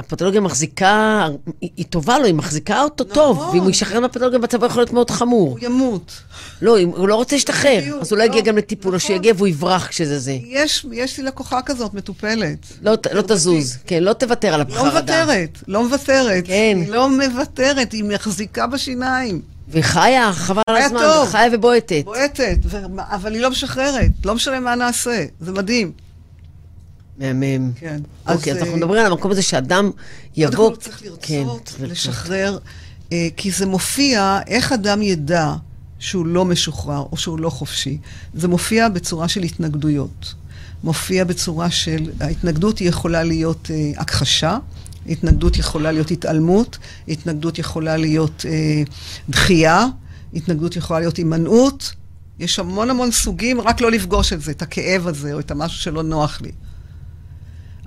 [0.00, 1.26] הפתולוגיה מחזיקה,
[1.60, 3.14] היא, היא טובה לו, היא מחזיקה אותו נכון.
[3.14, 5.50] טוב, ואם הוא ישחרר מהפתולוגיה מצבו יכול להיות מאוד חמור.
[5.50, 6.12] הוא ימות.
[6.62, 9.06] לא, אם הוא לא רוצה להשתחרר, אז הוא לא יגיע לא, גם לטיפול, או נכון.
[9.06, 10.38] שיגיע והוא יברח כשזה זה.
[10.46, 12.58] יש, יש לי לקוחה כזאת, מטופלת.
[12.82, 14.90] לא, לא תזוז, כן, לא תוותר על לא החרדה.
[14.90, 16.44] מוותרת, לא מוותרת.
[16.46, 16.78] כן.
[16.84, 19.40] היא לא מוותרת, היא מחזיקה בשיניים.
[19.68, 21.00] והיא חיה, חבל על הזמן.
[21.30, 22.02] חיה ובועטת.
[22.04, 24.10] בועטת, ומה- אבל היא לא משחררת.
[24.24, 25.92] לא משנה מה נעשה, זה מדהים.
[27.20, 27.72] מהמם.
[27.74, 28.00] כן.
[28.28, 29.96] אוקיי, אז אה, אנחנו מדברים על המקום הזה שאדם קודם
[30.36, 30.56] יבוא...
[30.56, 31.84] כל הוא צריך לרצות, כן.
[31.84, 32.58] לשחרר,
[33.12, 35.54] אה, כי זה מופיע, איך אדם ידע
[35.98, 37.98] שהוא לא משוחרר או שהוא לא חופשי.
[38.34, 40.34] זה מופיע בצורה של התנגדויות.
[40.84, 44.58] מופיע בצורה של, ההתנגדות היא יכולה להיות אה, הכחשה,
[45.06, 48.82] התנגדות יכולה להיות התעלמות, התנגדות יכולה להיות אה,
[49.28, 49.86] דחייה,
[50.34, 51.92] התנגדות יכולה להיות הימנעות.
[52.38, 55.82] יש המון המון סוגים, רק לא לפגוש את זה, את הכאב הזה, או את המשהו
[55.82, 56.50] שלא נוח לי.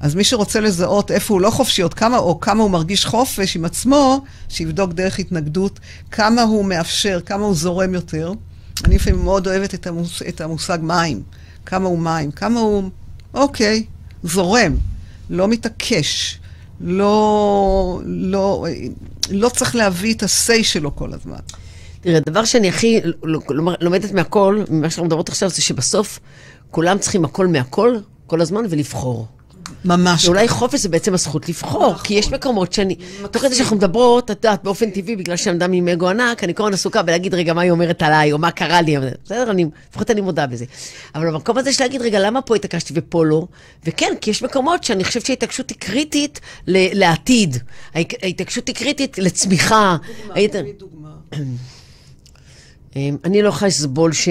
[0.03, 3.55] אז מי שרוצה לזהות איפה הוא לא חופשי, עוד כמה, או כמה הוא מרגיש חופש
[3.55, 5.79] עם עצמו, שיבדוק דרך התנגדות,
[6.11, 8.33] כמה הוא מאפשר, כמה הוא זורם יותר.
[8.85, 11.21] אני לפעמים מאוד אוהבת את, המוס, את המושג מים.
[11.65, 12.83] כמה הוא מים, כמה הוא,
[13.33, 13.85] אוקיי,
[14.23, 14.75] זורם,
[15.29, 16.39] לא מתעקש,
[16.81, 18.65] לא, לא,
[19.29, 21.39] לא צריך להביא את ה-say שלו כל הזמן.
[22.01, 23.01] תראה, הדבר שאני הכי
[23.79, 26.19] לומדת מהכל, ממה שאנחנו מדברות עכשיו, זה שבסוף
[26.71, 27.95] כולם צריכים הכל מהכל,
[28.27, 29.27] כל הזמן, ולבחור.
[29.85, 30.25] ממש.
[30.25, 32.03] ואולי חופש זה בעצם הזכות לבחור, נכון.
[32.03, 32.95] כי יש מקומות שאני,
[33.31, 36.55] תוך כדי שאנחנו מדברות, את יודעת, באופן טבעי, בגלל שאני אדם עם אגו ענק, אני
[36.55, 39.65] כל הזמן עסוקה בלהגיד, רגע, מה היא אומרת עליי, או מה קרה לי, בסדר, אני,
[39.89, 40.65] לפחות אני מודה בזה.
[41.15, 43.45] אבל במקום הזה של להגיד, רגע, למה פה התעקשתי ופה לא?
[43.85, 47.57] וכן, כי יש מקומות שאני חושבת שההתעקשות היא קריטית ל- לעתיד.
[47.93, 49.97] ההת- ההתעקשות היא קריטית לצמיחה.
[50.33, 51.09] היית- דוגמה.
[52.95, 54.29] אמ, אני לא יכולה לסבול ש...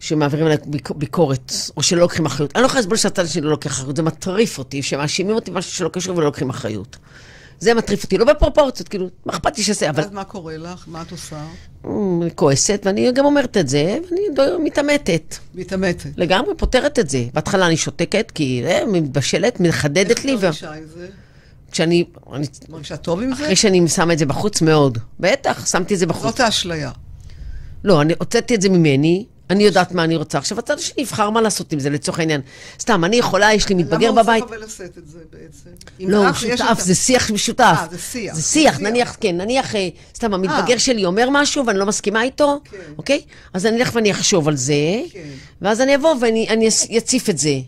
[0.00, 2.52] שמעבירים עליי ביק- ביקורת, או שלא לוקחים אחריות.
[2.56, 5.72] אני לא יכולה לסבול שהצד שלי לא לוקח אחריות, זה מטריף אותי, שמאשימים אותי במשהו
[5.72, 6.96] שלא קשור ולא לוקחים אחריות.
[7.58, 10.84] זה מטריף אותי, לא בפרופורציות, כאילו, מה אכפת לי שזה, אבל אז מה קורה לך?
[10.86, 11.44] מה את עושה?
[11.86, 14.20] אמ, אני כועסת, ואני גם אומרת את זה, ואני
[14.64, 15.36] מתעמתת.
[15.54, 16.10] מתעמתת.
[16.16, 17.24] לגמרי פותרת את זה.
[17.34, 21.08] בהתחלה אני שותקת, כי אה, מתבשלת, מחדדת לי, איך את מרגישה עם זה?
[21.68, 23.44] וכשאני, אני- מרגישה טוב עם זה?
[23.44, 26.22] אחרי שאני שמה את זה בחוץ מאוד, בטח, שמתי את זה בחוץ.
[26.30, 26.90] זאת האשליה.
[27.84, 30.38] לא, אני הוצאתי את זה ממני, אני יודעת מה אני רוצה.
[30.38, 32.40] עכשיו, הצד השני יבחר מה לעשות עם זה, לצורך העניין.
[32.80, 34.44] סתם, אני יכולה, יש לי מתבגר בבית.
[34.44, 35.70] למה הוא צריך לשאת את זה בעצם?
[36.00, 37.62] לא, הוא שותף, זה שיח משותף.
[37.62, 38.34] אה, זה שיח.
[38.34, 42.60] זה שיח, נניח, כן, נניח, אה, סתם, המתבגר שלי אומר משהו ואני לא מסכימה איתו,
[42.64, 42.76] כן.
[42.98, 43.22] אוקיי?
[43.52, 44.74] אז אני אלך ואני אחשוב על זה,
[45.12, 45.20] כן.
[45.62, 47.58] ואז אני אבוא ואני אציף את זה.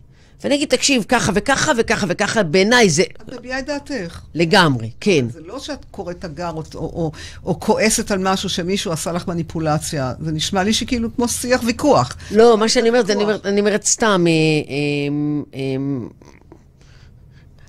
[0.45, 4.21] ואני אגיד, תקשיב, ככה וככה וככה וככה, בעיניי זה את מביעה את דעתך.
[4.35, 5.27] לגמרי, כן.
[5.31, 7.13] זה לא שאת קוראת תגר או, או, או,
[7.45, 10.13] או כועסת על משהו שמישהו עשה לך מניפולציה.
[10.21, 12.17] זה נשמע לי שכאילו כמו שיח ויכוח.
[12.31, 13.23] לא, מה שאני אומרת, אני.
[13.23, 15.77] אומרת, אני אומרת סתם, אה, אה, אה,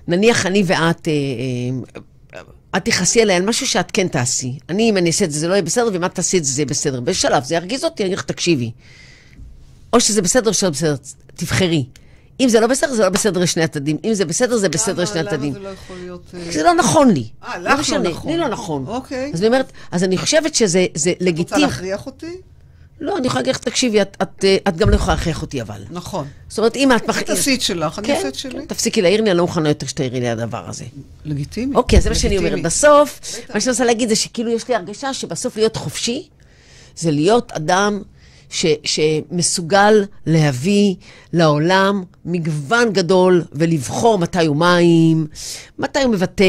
[0.08, 2.42] נניח אני ואת, אה, אה,
[2.78, 4.58] את תכעסי עליי על משהו שאת כן תעשי.
[4.70, 6.52] אני, אם אני אעשה את זה, זה לא יהיה בסדר, ואם את תעשי את זה,
[6.52, 7.02] זה יהיה בסדר.
[7.02, 8.72] בשלב, זה ירגיז אותי, אני אגיד לך, תקשיבי.
[9.94, 10.96] או שזה בסדר או שזה בסדר,
[11.36, 11.86] תבחרי.
[12.40, 13.98] אם זה לא בסדר, זה לא בסדר לשני הצדדים.
[14.04, 15.54] אם זה בסדר, זה בסדר לשני למה הצדדים.
[15.54, 16.22] זה לא יכול להיות...
[16.34, 17.28] אה, זה לא נכון לי.
[17.44, 18.32] אה, לך לא נכון.
[18.32, 18.86] לי לא נכון.
[18.88, 19.32] אוקיי.
[19.34, 21.62] אז אני אומרת, אז אני חושבת שזה זה רוצה לגיטימי.
[21.62, 22.38] להכריח אותי?
[23.00, 25.62] לא, אני יכולה להגיד לך, תקשיבי, את, את, אה, את גם לא יכולה להכריח אותי,
[25.62, 25.82] אבל.
[25.92, 26.28] נכון.
[26.50, 27.04] זאת אומרת, אם את...
[27.26, 28.66] תעשי את שלך, אני כן, אעשה את שלי.
[28.66, 30.86] תפסיקי להעיר לי, אני לא מוכנה יותר שתעירי לי הדבר הזה.
[31.26, 31.76] לגיטימי.
[31.76, 32.50] אוקיי, אז זה מה שאני לגיטימי.
[32.50, 32.66] אומרת.
[32.66, 33.20] בסוף,
[33.54, 36.28] מה שאני רוצה להגיד זה שכאילו יש לי הרגשה שבסוף להיות חופשי,
[36.96, 38.02] זה להיות אדם
[38.54, 40.96] ש, שמסוגל להביא
[41.34, 45.28] לעולם מגוון גדול ולבחור מתי הוא מים,
[45.80, 46.46] מתי הוא מוותר,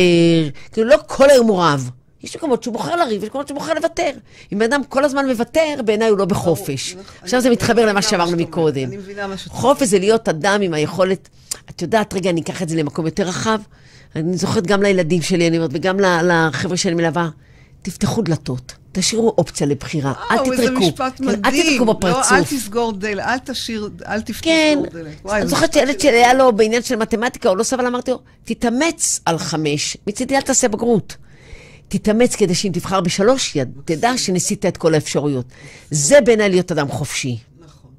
[0.72, 1.90] כאילו לא כל היום הוא רב.
[2.22, 4.10] יש מקומות שהוא בוחר לריב, יש מקומות שהוא בוחר לוותר.
[4.52, 6.92] אם בן אדם כל הזמן מוותר, בעיניי הוא לא בחופש.
[6.92, 7.04] ברור.
[7.22, 8.36] עכשיו זה מתחבר למה שאמרנו.
[8.36, 8.88] מקודם.
[9.46, 11.28] חופש זה להיות אדם עם היכולת...
[11.70, 13.60] את יודעת, רגע, אני אקח את זה למקום יותר רחב.
[14.16, 17.28] אני זוכרת גם לילדים שלי, אני אומרת, וגם לחבר'ה שאני מלווה,
[17.84, 20.62] תפתחו דלתות, תשאירו אופציה לבחירה, אל וואו, תתרקו.
[20.62, 21.44] איזה משפט כן, מדהים.
[21.44, 22.30] אל תתרקו בפרצוף.
[22.32, 25.06] לא, אל תסגור דלת, אל תשאיר, אל תפתח כן, דלת.
[25.24, 28.20] וואי, אני זוכרת שילד שלי היה לו בעניין של מתמטיקה, הוא לא סבל, אמרתי לו,
[28.44, 31.16] תתאמץ על חמש, מצידי אל תעשה בגרות.
[31.88, 35.46] תתאמץ כדי שאם תבחר בשלוש, יד- תדע שניסית את כל האפשרויות.
[35.90, 37.38] זה בעיניי להיות אדם חופשי.
[37.64, 37.90] נכון,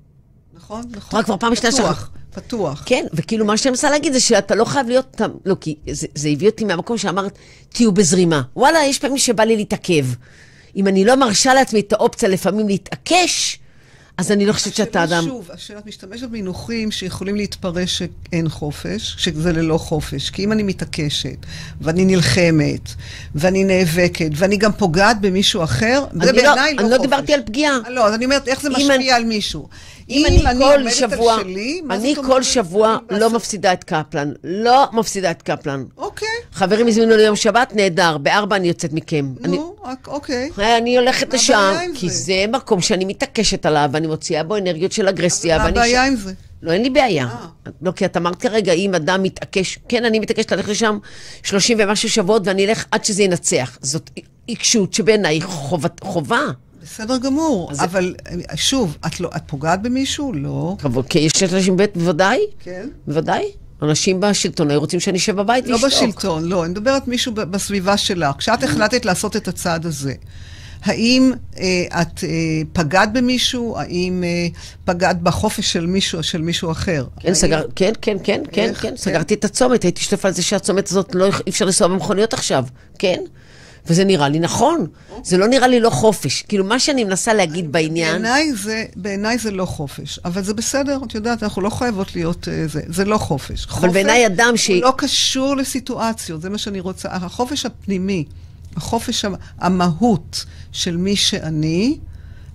[0.54, 1.24] נכון, נכון.
[1.24, 2.84] כבר פעם שנייה פתוח, פתוח.
[2.86, 6.08] כן, וכאילו מה שאני מנסה להגיד זה שאתה לא חייב להיות, אתה- לא, כי זה,
[6.16, 7.38] זה הביא אותי מהמקום שאמרת,
[7.70, 8.42] תהיו בזרימה.
[8.56, 10.06] וואלה, יש פעמים שבא לי להתעכב.
[10.76, 13.60] אם אני לא מרשה לעצמי את האופציה לפעמים להתעקש,
[14.18, 15.24] אז אני לא חושבת שאתה אדם...
[15.24, 20.30] שוב, השאלה, את משתמשת במינוחים שיכולים להתפרש שאין חופש, שזה ללא חופש.
[20.30, 21.36] כי אם אני מתעקשת,
[21.82, 22.90] ואני נלחמת,
[23.36, 26.92] ואני נאבקת, ואני גם פוגעת במישהו אחר, זה אני לא- בעיניי לא אני חופש.
[26.92, 27.78] לא דיברתי על פגיעה.
[27.90, 29.68] לא, אז אני אומרת, איך זה משפיע אני- על מישהו?
[30.10, 32.44] אם אני כל שבוע, שלי, אני כל?
[32.44, 34.32] שבוע לא מפסידה את קפלן.
[34.44, 35.84] לא מפסידה את קפלן.
[35.98, 39.34] אוקיי, חברים הזמינו ליום שבת, נהדר, בארבע אני יוצאת מכם.
[39.42, 39.76] נו,
[40.08, 40.50] אוקיי.
[40.78, 42.46] אני הולכת לשם, כי זה?
[42.52, 45.58] מקום שאני מתעקשת עליו, ואני מוציאה בו אנרגיות של אגרסיה.
[45.58, 46.34] מה הבעיה עם זה?
[46.62, 47.26] לא, אין לי בעיה.
[47.26, 47.48] אה.
[47.82, 50.98] לא, כי את אמרת כרגע, אם אדם מתעקש, כן, אני מתעקשת ללכת לשם
[51.44, 53.78] 30 ומשהו שבועות, ואני אלך עד שזה ינצח.
[53.82, 54.10] זאת
[54.48, 55.40] עיקשות שבעיניי
[56.02, 56.42] חובה.
[56.86, 60.34] בסדר גמור, אז- אבל אה, שוב, את לא- את פוגעת במישהו?
[60.34, 60.76] לא.
[61.10, 62.88] כי יש אנשים בית, בוודאי, כן.
[63.08, 63.44] בוודאי.
[63.82, 65.92] אנשים בשלטון היו רוצים שאני אשב בבית לא ואשתוק.
[66.10, 68.36] בשלטון, לא, אני מדברת מישהו בסביבה שלך.
[68.38, 70.14] כשאת החלטת לעשות את הצעד הזה,
[70.84, 72.30] האם אה, את אה,
[72.74, 73.78] פגעת במישהו?
[73.78, 74.48] האם אה,
[74.86, 77.06] פגעת בחופש של מישהו, של מישהו אחר?
[77.20, 78.82] כן, סגר, כן, כן, כן, כן, איך?
[78.82, 78.98] כן, כן.
[78.98, 82.66] סגרתי את הצומת, הייתי שותפה על זה שהצומת הזאת, לא, אי אפשר לנסוע במכוניות עכשיו,
[83.00, 83.20] כן?
[83.88, 84.86] וזה נראה לי נכון,
[85.24, 86.42] זה לא נראה לי לא חופש.
[86.48, 91.00] כאילו, מה שאני מנסה להגיד בעניין, בעיניי זה, בעיניי זה לא חופש, אבל זה בסדר,
[91.08, 93.68] את יודעת, אנחנו לא חייבות להיות אה, זה, זה לא חופש.
[93.72, 97.10] אבל בעיניי אדם ש- הוא לא קשור לסיטואציות, זה מה שאני רוצה.
[97.12, 98.24] החופש הפנימי,
[98.78, 101.98] החופש, המ- המהות של מי שאני,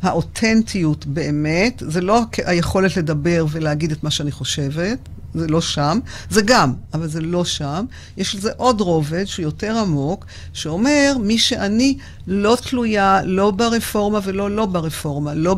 [0.02, 4.98] האותנטיות באמת, זה לא היכולת לדבר ולהגיד את מה שאני חושבת,
[5.34, 5.98] זה לא שם,
[6.30, 7.84] זה גם, אבל זה לא שם.
[8.16, 14.50] יש לזה עוד רובד שהוא יותר עמוק, שאומר, מי שאני לא תלויה לא ברפורמה ולא
[14.50, 15.54] לא ברפורמה, לא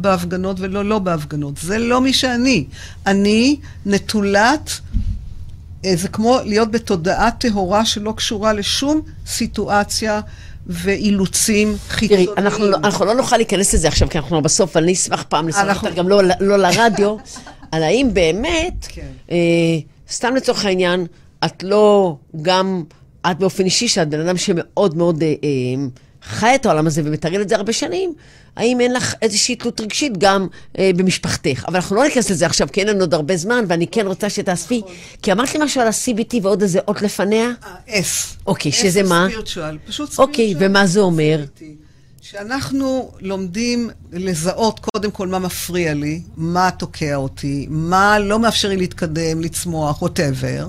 [0.00, 1.56] בהפגנות ולא לא בהפגנות.
[1.58, 2.64] זה לא מי שאני.
[3.06, 3.56] אני
[3.86, 4.80] נטולת...
[5.84, 10.20] אה, זה כמו להיות בתודעה טהורה שלא קשורה לשום סיטואציה
[10.66, 12.28] ואילוצים תראי, חיצוניים.
[12.38, 15.88] אנחנו לא- אנחנו לא נוכל להיכנס לזה עכשיו, כי אנחנו בסוף, אני אשמח פעם אנחנו-
[15.88, 17.16] אותה, גם לא לא לרדיו,
[17.72, 19.06] על האם באמת, כן.
[19.30, 19.36] אה,
[20.10, 21.06] סתם לצורך העניין,
[21.44, 22.82] את לא גם,
[23.30, 25.84] את באופן אישי, שאת בן אדם שמאוד מאוד אה, אה,
[26.22, 28.14] חי את העולם הזה ומתרגל את זה הרבה שנים,
[28.56, 30.46] האם אין לך איזושהי תלות רגשית גם
[30.78, 31.64] אה, במשפחתך?
[31.68, 34.30] אבל אנחנו לא ניכנס לזה עכשיו, כי אין לנו עוד הרבה זמן, ואני כן רוצה
[34.30, 34.92] שתאספי, נכון.
[35.22, 37.50] כי אמרת לי משהו על ה-CBT ועוד איזה אות לפניה.
[37.62, 38.36] ה-S.
[38.46, 39.26] אוקיי, שזה מה?
[39.30, 40.70] ספירטואל, פשוט אוקיי, ספירטואל.
[40.70, 41.44] ומה זה אומר?
[42.22, 48.76] שאנחנו לומדים לזהות קודם כל מה מפריע לי, מה תוקע אותי, מה לא מאפשר לי
[48.76, 50.68] להתקדם, לצמוח, whatever.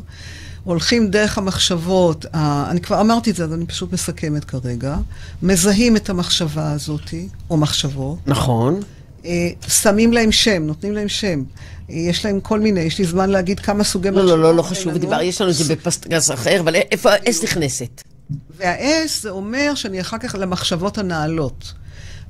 [0.64, 2.26] הולכים דרך המחשבות,
[2.70, 4.98] אני כבר אמרתי את זה, אז אני פשוט מסכמת כרגע,
[5.42, 7.14] מזהים את המחשבה הזאת,
[7.50, 8.80] או מחשבות, נכון.
[9.26, 11.44] אה, שמים להם שם, נותנים להם שם.
[11.90, 14.98] יש להם כל מיני, יש לי זמן להגיד כמה סוגי לא, לא, לא, לא חשוב.
[14.98, 18.13] דיבר, יש לנו את זה בפסטגס אחר, אבל איפה ה-S נכנסת?
[18.58, 21.74] וה-S זה אומר שאני אחר כך למחשבות הנעלות.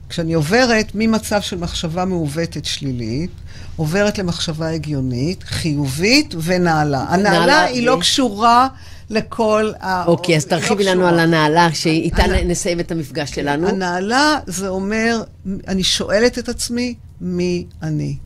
[0.09, 3.31] כשאני עוברת ממצב של מחשבה מעוותת שלילית,
[3.75, 7.03] עוברת למחשבה הגיונית, חיובית ונעלה.
[7.03, 8.67] נעלה הנעלה היא לא ו- קשורה
[9.09, 10.05] לכל ה...
[10.05, 11.07] אוקיי, אז היא לא תרחיבי לנו.
[11.07, 13.67] על הנעלה, שאיתה הנ- נסיים את המפגש שלנו.
[13.67, 15.23] הנעלה זה אומר,
[15.67, 18.17] אני שואלת את עצמי, מי אני?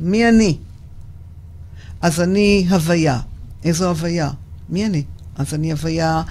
[0.00, 0.56] מי אני?
[2.02, 3.18] אז אני הוויה.
[3.64, 4.30] איזו הוויה?
[4.68, 5.02] מי אני?
[5.36, 6.22] אז אני הוויה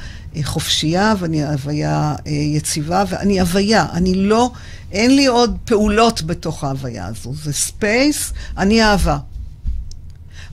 [0.44, 3.86] חופשייה, ואני הוויה אה, יציבה, ואני הוויה.
[3.94, 4.52] אני לא,
[4.92, 7.34] אין לי עוד פעולות בתוך ההוויה הזו.
[7.44, 9.18] זה space, אני אהבה.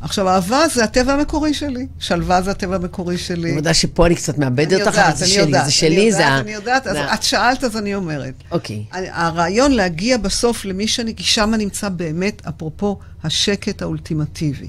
[0.01, 1.87] עכשיו, אהבה זה הטבע המקורי שלי.
[1.99, 3.49] שלווה זה הטבע המקורי שלי.
[3.49, 6.18] אני מודה שפה אני קצת מאבדת אותך, אבל יודעת, זה שלי, יודעת, זה שלי, זה
[6.18, 6.41] יודעת, ה...
[6.41, 8.35] אני יודעת, אז את שאלת, אז אני אומרת.
[8.51, 8.85] אוקיי.
[8.93, 14.68] הרעיון להגיע בסוף למי שאני, כי שם נמצא באמת, אפרופו, השקט האולטימטיבי.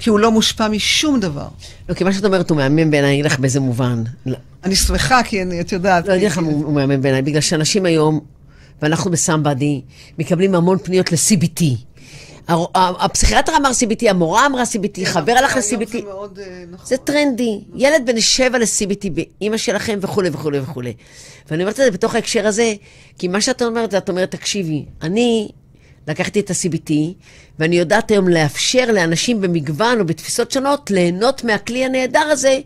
[0.00, 1.48] כי הוא לא מושפע משום דבר.
[1.88, 4.02] לא, כי מה שאת אומרת הוא מהמם בעיניי, אני אגיד לך באיזה מובן.
[4.26, 6.06] לא, אני שמחה, כי אני, את יודעת.
[6.06, 8.20] לא, אני אגיד לך הוא מהמם בעיניי, בגלל שאנשים היום,
[8.82, 9.80] ואנחנו בסמבדי,
[10.18, 11.64] מקבלים המון פניות ל-CBT.
[12.74, 15.94] הפסיכיאטר אמר CBT, המורה אמרה CBT, חבר הלך כן, ל-CBT.
[15.94, 16.86] אה, נכון.
[16.86, 17.60] זה טרנדי.
[17.74, 20.92] ילד בן שבע ל-CBT באימא שלכם וכולי וכולי וכולי.
[21.50, 22.74] ואני אומרת את זה בתוך ההקשר הזה,
[23.18, 25.48] כי מה שאת אומרת, את אומרת, תקשיבי, אני
[26.10, 26.92] לקחתי את ה-CBT,
[27.58, 32.58] ואני יודעת היום לאפשר לאנשים במגוון או בתפיסות שונות ליהנות מהכלי הנהדר הזה,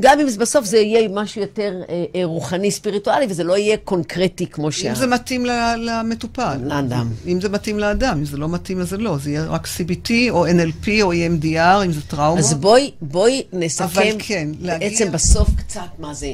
[0.00, 4.46] גם אם בסוף זה יהיה משהו יותר אה, אה, רוחני, ספיריטואלי, וזה לא יהיה קונקרטי
[4.46, 4.90] כמו שה...
[4.90, 5.46] אם זה מתאים
[5.78, 6.56] למטופל.
[6.64, 7.08] לאדם.
[7.26, 9.16] אם זה מתאים לאדם, אם זה לא מתאים אז זה לא.
[9.18, 12.40] זה יהיה רק CBT או NLP או EMDR, אם זה טראומה.
[12.40, 16.32] אז בואי, בואי נסכם כן, להגיע- בעצם בסוף קצת מה זה.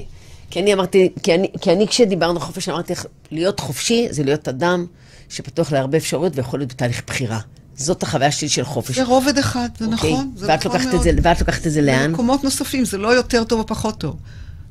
[0.51, 4.49] כי אני אמרתי, כי אני, כי אני כשדיברנו חופש, אמרתי לך, להיות חופשי זה להיות
[4.49, 4.87] אדם
[5.33, 7.39] שפתוח להרבה אפשרויות ויכול להיות בתהליך בחירה.
[7.77, 8.97] זאת החוויה שלי של חופש.
[8.97, 10.13] זה רובד אחד, זה אוקיי?
[10.13, 10.33] נכון.
[10.37, 11.03] זה ואת נכון לוקחת מאוד.
[11.03, 12.11] זה- ואת לוקחת את זה לאן?
[12.11, 14.17] למקומות נוספים, זה לא יותר טוב או פחות טוב.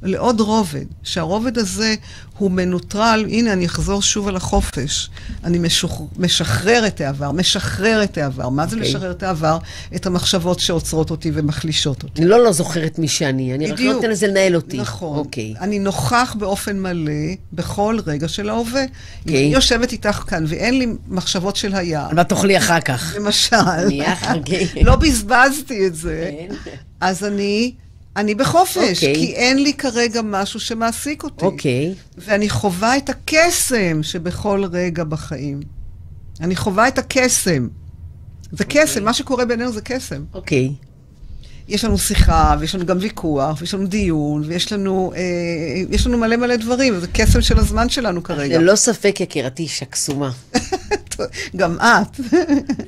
[0.03, 1.95] לעוד רובד, שהרובד הזה
[2.37, 5.09] הוא מנוטרל, הנה אני אחזור שוב על החופש.
[5.43, 8.49] אני משוח, משחרר את העבר, משחרר את העבר.
[8.49, 8.89] מה זה אוקיי.
[8.89, 9.57] לשחרר את העבר?
[9.95, 12.21] את המחשבות שעוצרות אותי ומחלישות אותי.
[12.21, 14.77] אני לא לא זוכרת מי שאני, אני רק לא נותן לזה לנהל אותי.
[14.77, 15.17] נכון.
[15.17, 15.53] אוקיי.
[15.59, 17.11] אני נוכח באופן מלא
[17.53, 18.83] בכל רגע של ההווה.
[19.21, 19.45] אוקיי.
[19.45, 23.15] אני יושבת איתך כאן ואין לי מחשבות של היה, על מה תאכלי אחר כך?
[23.15, 23.55] למשל.
[24.87, 26.55] לא בזבזתי את זה, כן.
[27.01, 27.73] אז אני,
[28.15, 29.15] אני בחופש, אוקיי.
[29.15, 31.45] כי אין לי כרגע משהו שמעסיק אותי.
[31.45, 31.93] אוקיי.
[32.17, 35.59] ואני חווה את הקסם שבכל רגע בחיים.
[36.41, 37.67] אני חווה את הקסם.
[38.51, 38.83] זה אוקיי.
[38.83, 40.23] קסם, מה שקורה בינינו זה קסם.
[40.33, 40.71] אוקיי.
[41.67, 45.21] יש לנו שיחה, ויש לנו גם ויכוח, ויש לנו דיון, ויש לנו, אה,
[45.89, 48.57] יש לנו מלא מלא דברים, וזה קסם של הזמן שלנו כרגע.
[48.57, 50.31] ללא ספק, יקירתי, אישה קסומה.
[51.55, 52.21] גם את.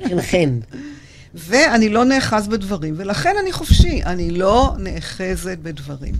[0.08, 0.58] חן חן.
[1.34, 4.02] ואני לא נאחז בדברים, ולכן אני חופשי.
[4.06, 6.14] אני לא נאחזת בדברים.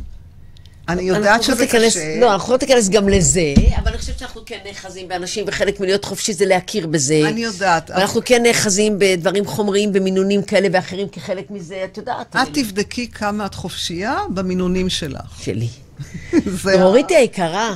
[0.89, 2.21] אני יודעת אנחנו שזה להיכנס- קשה.
[2.21, 6.05] לא, אנחנו יכולות להיכנס גם לזה, אבל אני חושבת שאנחנו כן נאחזים באנשים, וחלק מלהיות
[6.05, 7.21] חופשי זה להכיר בזה.
[7.29, 7.91] אני יודעת.
[7.91, 12.37] ואנחנו כן נאחזים בדברים חומריים, במינונים כאלה ואחרים, כחלק מזה, את יודעת.
[12.37, 15.41] את תבדקי כמה את חופשייה במינונים שלך.
[15.43, 15.69] שלי.
[16.63, 17.75] זה דרוריתי היקרה,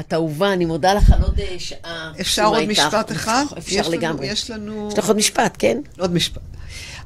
[0.00, 2.12] את אהובה, אני מודה לך על עוד אה, שעה.
[2.20, 2.70] אפשר עוד איתך.
[2.86, 3.44] משפט אחד?
[3.58, 4.26] אפשר יש לנו- לגמרי.
[4.26, 4.88] יש לנו...
[4.92, 5.78] יש לך עוד משפט, כן?
[5.98, 6.42] עוד משפט.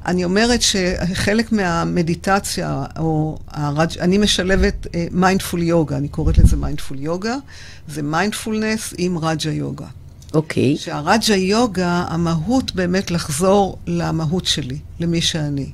[0.05, 3.97] אני אומרת שחלק מהמדיטציה, או הרג'...
[3.99, 7.35] אני משלבת mindful יוגה, אני קוראת לזה mindful יוגה,
[7.87, 9.85] זה מיינדפולנס עם רג'ה יוגה.
[10.33, 10.77] אוקיי.
[10.77, 15.69] שהרג'ה יוגה, המהות באמת לחזור למהות שלי, למי שאני.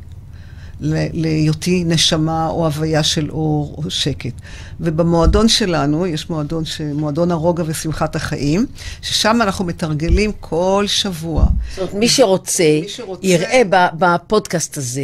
[0.80, 4.34] להיותי נשמה או הוויה של אור או שקט.
[4.80, 6.82] ובמועדון שלנו, יש מועדון, ש...
[6.82, 8.65] מועדון הרוגע ושמחת החיים,
[9.01, 11.45] ששם אנחנו מתרגלים כל שבוע.
[11.69, 13.61] זאת אומרת, מי שרוצה, מי שרוצה- יראה
[13.99, 15.01] בפודקאסט הזה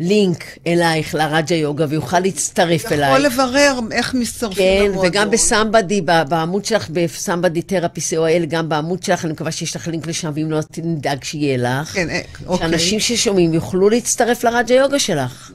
[0.00, 3.24] לינק אלייך לרג'ה יוגה, ויוכל להצטרף יכול אלייך.
[3.24, 5.06] לברר איך מצטרפים כן, למועדון.
[5.06, 9.76] וגם ב Somebody, בעמוד שלך, ב Somebody Therapy co.il, גם בעמוד שלך, אני מקווה שיש
[9.76, 11.88] לך לינק לשם, ואם לא, נדאג שיהיה לך.
[11.88, 12.68] כן, אה, אוקיי.
[12.68, 15.52] שאנשים ששומעים יוכלו להצטרף לרג'ה יוגה שלך.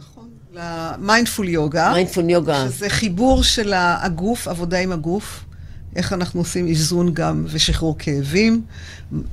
[0.53, 1.91] ל mindful יוגה.
[1.93, 2.65] mindful יוגה.
[2.69, 5.45] שזה חיבור של הגוף, עבודה עם הגוף.
[5.95, 8.61] איך אנחנו עושים איזון גם ושחרור כאבים.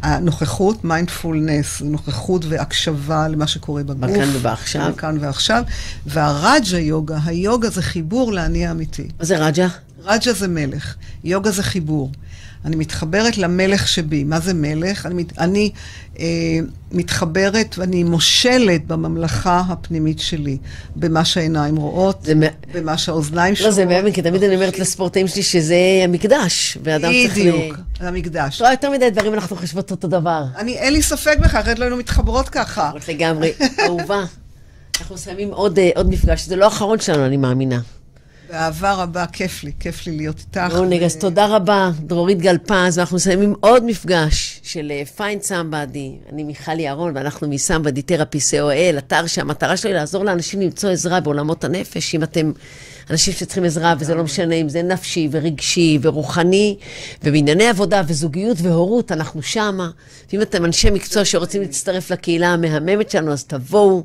[0.03, 4.11] הנוכחות, מיינדפולנס, נוכחות והקשבה למה שקורה בגוף.
[4.11, 4.93] בכאן ובעכשיו.
[4.93, 5.63] בכאן ועכשיו.
[6.07, 9.09] והרג'ה יוגה, היוגה זה חיבור לאני האמיתי.
[9.19, 9.69] מה זה רג'ה?
[10.05, 10.95] רג'ה זה מלך,
[11.25, 12.11] יוגה זה חיבור.
[12.65, 14.25] אני מתחברת למלך שבי.
[14.25, 15.07] מה זה מלך?
[15.07, 15.71] אני, מת, אני
[16.19, 16.25] אה,
[16.93, 20.59] מתחברת ואני מושלת בממלכה הפנימית שלי,
[20.97, 22.35] במה שהעיניים רואות, זה
[22.75, 23.75] במה שהאוזניים לא, שומעות.
[23.75, 27.33] זה באמת, כי תמיד אני אומרת לספורטאים שלי שזה המקדש, ואדם צריך.
[27.33, 28.57] בדיוק, המקדש.
[28.57, 30.45] את רואה יותר מדי דברים, אנחנו חושבות אותו דבר.
[30.59, 32.91] אני, אין לי ספק בכך, אחרת לא היינו מתחברות ככה.
[33.09, 33.53] לגמרי,
[33.87, 34.25] אהובה.
[35.01, 37.81] אנחנו מסיימים עוד, אה, עוד מפגש, זה לא האחרון שלנו, אני מאמינה.
[38.53, 40.75] באהבה רבה, כיף לי, כיף לי להיות איתך.
[40.77, 46.17] עונג, אז תודה רבה, דרורית גלפז, ואנחנו מסיימים עוד מפגש של Find Somebody.
[46.33, 50.91] אני מיכל יערון, ואנחנו מ Somebody Therapy co.il, אתר שהמטרה שלו היא לעזור לאנשים למצוא
[50.91, 52.15] עזרה בעולמות הנפש.
[52.15, 52.53] אם אתם
[53.11, 56.77] אנשים שצריכים עזרה, וזה לא משנה אם זה נפשי ורגשי ורוחני,
[57.25, 59.91] ובענייני עבודה וזוגיות והורות, אנחנו שמה.
[60.33, 64.05] ואם אתם אנשי מקצוע שרוצים להצטרף לקהילה המהממת שלנו, אז תבואו,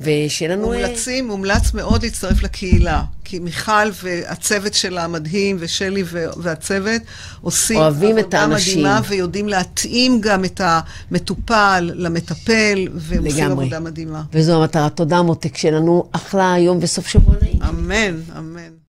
[0.00, 0.62] ושיהיה לנו...
[0.62, 3.02] מומלצים, מומלץ מאוד להצטרף לקהילה.
[3.24, 6.04] כי מיכל והצוות שלה המדהים, ושלי
[6.36, 7.02] והצוות,
[7.40, 8.78] עושים אוהבים את עבודה האנשים.
[8.78, 13.64] מדהימה, ויודעים להתאים גם את המטופל למטפל, והם עושים לגמרי.
[13.64, 14.22] עבודה מדהימה.
[14.32, 14.88] וזו המטרה.
[14.88, 17.62] תודה, מותק, שיהיה לנו אחלה יום וסוף שבוע נעים.
[17.62, 18.85] אמן, אמן.